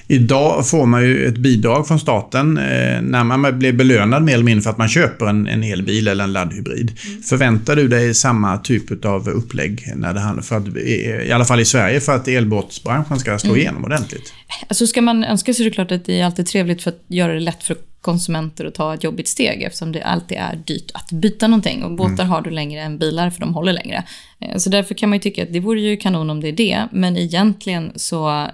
Idag 0.08 0.68
får 0.68 0.86
man 0.86 1.04
ju 1.04 1.28
ett 1.28 1.38
bidrag 1.38 1.88
från 1.88 2.00
staten 2.00 2.58
eh, 2.58 3.02
när 3.02 3.24
man 3.24 3.60
blir 3.60 3.74
belönad 3.74 4.24
mer 4.24 4.34
eller 4.34 4.44
mindre 4.44 4.64
för 4.64 4.70
att 4.70 4.78
man 4.78 4.90
köper 4.90 5.26
en, 5.26 5.48
en 5.48 5.64
elbil 5.64 6.08
eller 6.08 6.24
en 6.24 6.34
laddhybrid. 6.34 6.92
Mm. 7.08 7.22
Förväntar 7.22 7.76
du 7.76 7.88
dig 7.88 8.14
samma 8.14 8.58
typ 8.58 9.06
av 9.06 9.30
upplägg 9.30 9.94
när 9.96 10.14
det 10.14 10.20
handlar 10.20 10.44
för 10.44 10.58
att, 10.58 10.68
i 10.78 11.32
alla 11.32 11.46
fall 11.46 11.60
i 11.60 11.66
Sverige, 11.66 12.00
för 12.00 12.16
att 12.16 12.28
elbåtsbranschen 12.28 13.20
ska 13.20 13.40
slå 13.40 13.50
mm. 13.50 13.62
igenom 13.62 13.84
ordentligt? 13.84 14.34
Alltså 14.68 14.88
ska 14.88 15.02
man 15.02 15.24
önska 15.24 15.54
sig 15.54 15.66
såklart 15.66 15.92
att 15.92 16.06
det 16.06 16.20
är 16.20 16.26
alltid 16.26 16.46
trevligt 16.46 16.84
för 16.84 16.90
att 16.90 17.02
göra 17.08 17.34
det 17.34 17.40
lätt 17.40 17.64
för 17.64 17.76
konsumenter 18.08 18.66
att 18.66 18.76
ta 18.76 18.94
ett 18.94 19.04
jobbigt 19.04 19.28
steg 19.28 19.64
eftersom 19.64 19.92
det 19.92 20.02
alltid 20.02 20.38
är 20.38 20.56
dyrt 20.66 20.92
att 20.94 21.12
byta 21.12 21.48
någonting. 21.48 21.84
Och 21.84 21.96
båtar 21.96 22.14
mm. 22.14 22.30
har 22.30 22.42
du 22.42 22.50
längre 22.50 22.82
än 22.82 22.98
bilar 22.98 23.30
för 23.30 23.40
de 23.40 23.54
håller 23.54 23.74
längre. 23.74 24.04
Eh, 24.40 24.58
så 24.58 24.70
därför 24.70 24.96
kan 24.96 25.10
man 25.10 25.16
ju 25.16 25.22
tycka 25.22 25.44
att 25.44 25.54
det 25.54 25.60
vore 25.60 25.82
ju 25.82 25.98
kanon 25.98 26.30
om 26.30 26.42
det 26.42 26.48
är 26.48 26.52
det. 26.52 26.88
Men 26.92 27.18
egentligen 27.18 27.92
så 27.96 28.30
eh, 28.30 28.48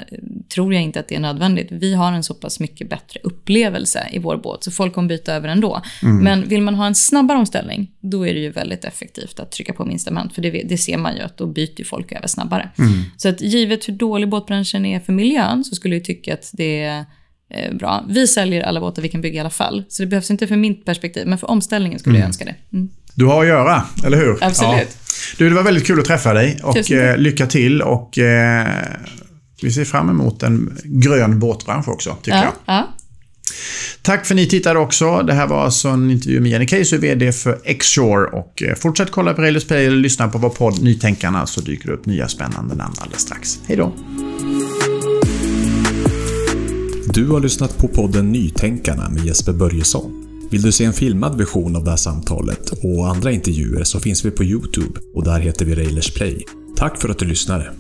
tror 0.54 0.74
jag 0.74 0.84
inte 0.84 1.00
att 1.00 1.08
det 1.08 1.16
är 1.16 1.20
nödvändigt. 1.20 1.68
Vi 1.72 1.94
har 1.94 2.12
en 2.12 2.24
så 2.24 2.34
pass 2.34 2.60
mycket 2.60 2.90
bättre 2.90 3.20
upplevelse 3.24 4.10
i 4.12 4.20
vår 4.20 4.38
båt 4.38 4.64
så 4.64 4.72
folk 4.72 4.94
kommer 4.94 5.10
byta 5.10 5.34
över 5.34 5.48
ändå. 5.48 5.82
Mm. 6.04 6.24
Men 6.24 6.48
vill 6.48 6.62
man 6.62 6.76
ha 6.76 6.88
en 6.88 6.96
snabbare 6.96 7.38
omställning 7.38 7.92
då 8.00 8.28
är 8.28 8.34
det 8.34 8.40
ju 8.40 8.50
väldigt 8.50 8.86
effektivt 8.86 9.40
att 9.40 9.52
trycka 9.52 9.74
på 9.74 9.86
minsta 9.86 10.12
moment. 10.12 10.36
För 10.36 10.42
det, 10.42 10.50
det 10.50 10.78
ser 10.78 10.98
man 10.98 11.16
ju 11.16 11.22
att 11.22 11.38
då 11.38 11.48
byter 11.48 11.84
folk 11.84 12.12
över 12.12 12.28
snabbare. 12.28 12.70
Mm. 12.80 13.04
Så 13.18 13.30
att 13.30 13.42
givet 13.42 13.88
hur 13.88 13.94
dålig 13.94 14.30
båtbranschen 14.30 14.86
är 14.86 15.00
för 15.00 15.14
miljön 15.14 15.64
så 15.64 15.76
skulle 15.76 15.96
jag 15.96 16.06
tycka 16.06 16.34
att 16.34 16.52
det 16.54 17.06
eh, 17.54 17.76
bra. 17.76 18.06
Vi 18.10 18.28
säljer 18.28 18.62
alla 18.64 18.80
båtar 18.80 19.02
vi 19.02 19.10
kan 19.10 19.22
bygga 19.22 19.38
i 19.38 19.40
alla 19.40 19.50
fall. 19.50 19.84
Så 19.90 20.04
det 20.04 20.08
behövs 20.08 20.32
inte 20.32 20.48
för 20.48 20.56
mitt 20.56 20.86
perspektiv, 20.86 21.28
men 21.28 21.38
för 21.38 21.50
omställningen 21.50 22.00
skulle 22.00 22.16
mm. 22.16 22.22
jag 22.22 22.28
önska 22.28 22.46
det. 22.46 22.56
Mm. 22.74 22.90
Du 23.16 23.26
har 23.26 23.42
att 23.42 23.48
göra, 23.48 23.84
eller 24.06 24.18
hur? 24.18 24.44
Absolut. 24.44 24.88
Ja. 24.90 25.36
Du, 25.38 25.50
det 25.50 25.56
var 25.56 25.64
väldigt 25.64 25.88
kul 25.88 26.00
att 26.00 26.06
träffa 26.06 26.34
dig 26.34 26.60
och 26.64 26.92
eh, 26.92 27.18
lycka 27.18 27.48
till 27.48 27.82
och 27.82 28.18
eh, 28.18 28.68
vi 29.62 29.72
ser 29.72 29.86
fram 29.86 30.10
emot 30.10 30.44
en 30.44 30.78
grön 30.84 31.40
båtbransch 31.40 31.90
också, 31.90 32.18
tycker 32.22 32.38
ja, 32.38 32.44
jag. 32.44 32.54
Ja. 32.76 32.94
Tack 34.02 34.26
för 34.26 34.34
att 34.34 34.36
ni 34.36 34.48
tittade 34.48 34.80
också. 34.80 35.22
Det 35.22 35.34
här 35.34 35.48
var 35.48 35.64
alltså 35.64 35.90
en 35.90 36.12
intervju 36.12 36.40
med 36.40 36.52
Jenny 36.52 36.66
Case, 36.66 36.98
VD 36.98 37.32
för 37.32 37.74
Xshore. 37.80 38.28
Och 38.28 38.64
eh, 38.64 38.76
fortsätt 38.76 39.12
kolla 39.12 39.34
på 39.34 39.42
Railers 39.42 39.68
Play 39.68 39.86
eller 39.86 39.98
lyssna 39.98 40.28
på 40.28 40.38
vår 40.38 40.50
podd 40.50 40.84
Nytänkarna 40.84 41.46
så 41.46 41.62
dyker 41.62 41.88
det 41.88 41.94
upp 41.94 42.06
nya 42.06 42.28
spännande 42.28 42.76
namn 42.76 42.94
alldeles 43.00 43.22
strax. 43.22 43.60
Hej 43.68 43.78
då! 43.78 43.94
Du 47.14 47.28
har 47.28 47.40
lyssnat 47.40 47.78
på 47.78 47.88
podden 47.88 48.32
Nytänkarna 48.32 49.10
med 49.10 49.26
Jesper 49.26 49.54
Börjesson. 49.54 50.12
Vill 50.52 50.62
du 50.62 50.72
se 50.72 50.86
en 50.86 50.94
filmad 50.94 51.38
version 51.38 51.76
av 51.76 51.84
det 51.84 51.90
här 51.90 51.98
samtalet 51.98 52.70
och 52.84 53.08
andra 53.08 53.32
intervjuer 53.32 53.84
så 53.84 54.00
finns 54.00 54.26
vi 54.26 54.32
på 54.32 54.44
Youtube 54.44 55.00
och 55.14 55.24
där 55.24 55.40
heter 55.40 55.66
vi 55.66 55.76
Railers 55.76 56.14
Play. 56.14 56.46
Tack 56.76 57.02
för 57.02 57.10
att 57.10 57.20
du 57.20 57.26
lyssnade! 57.26 57.72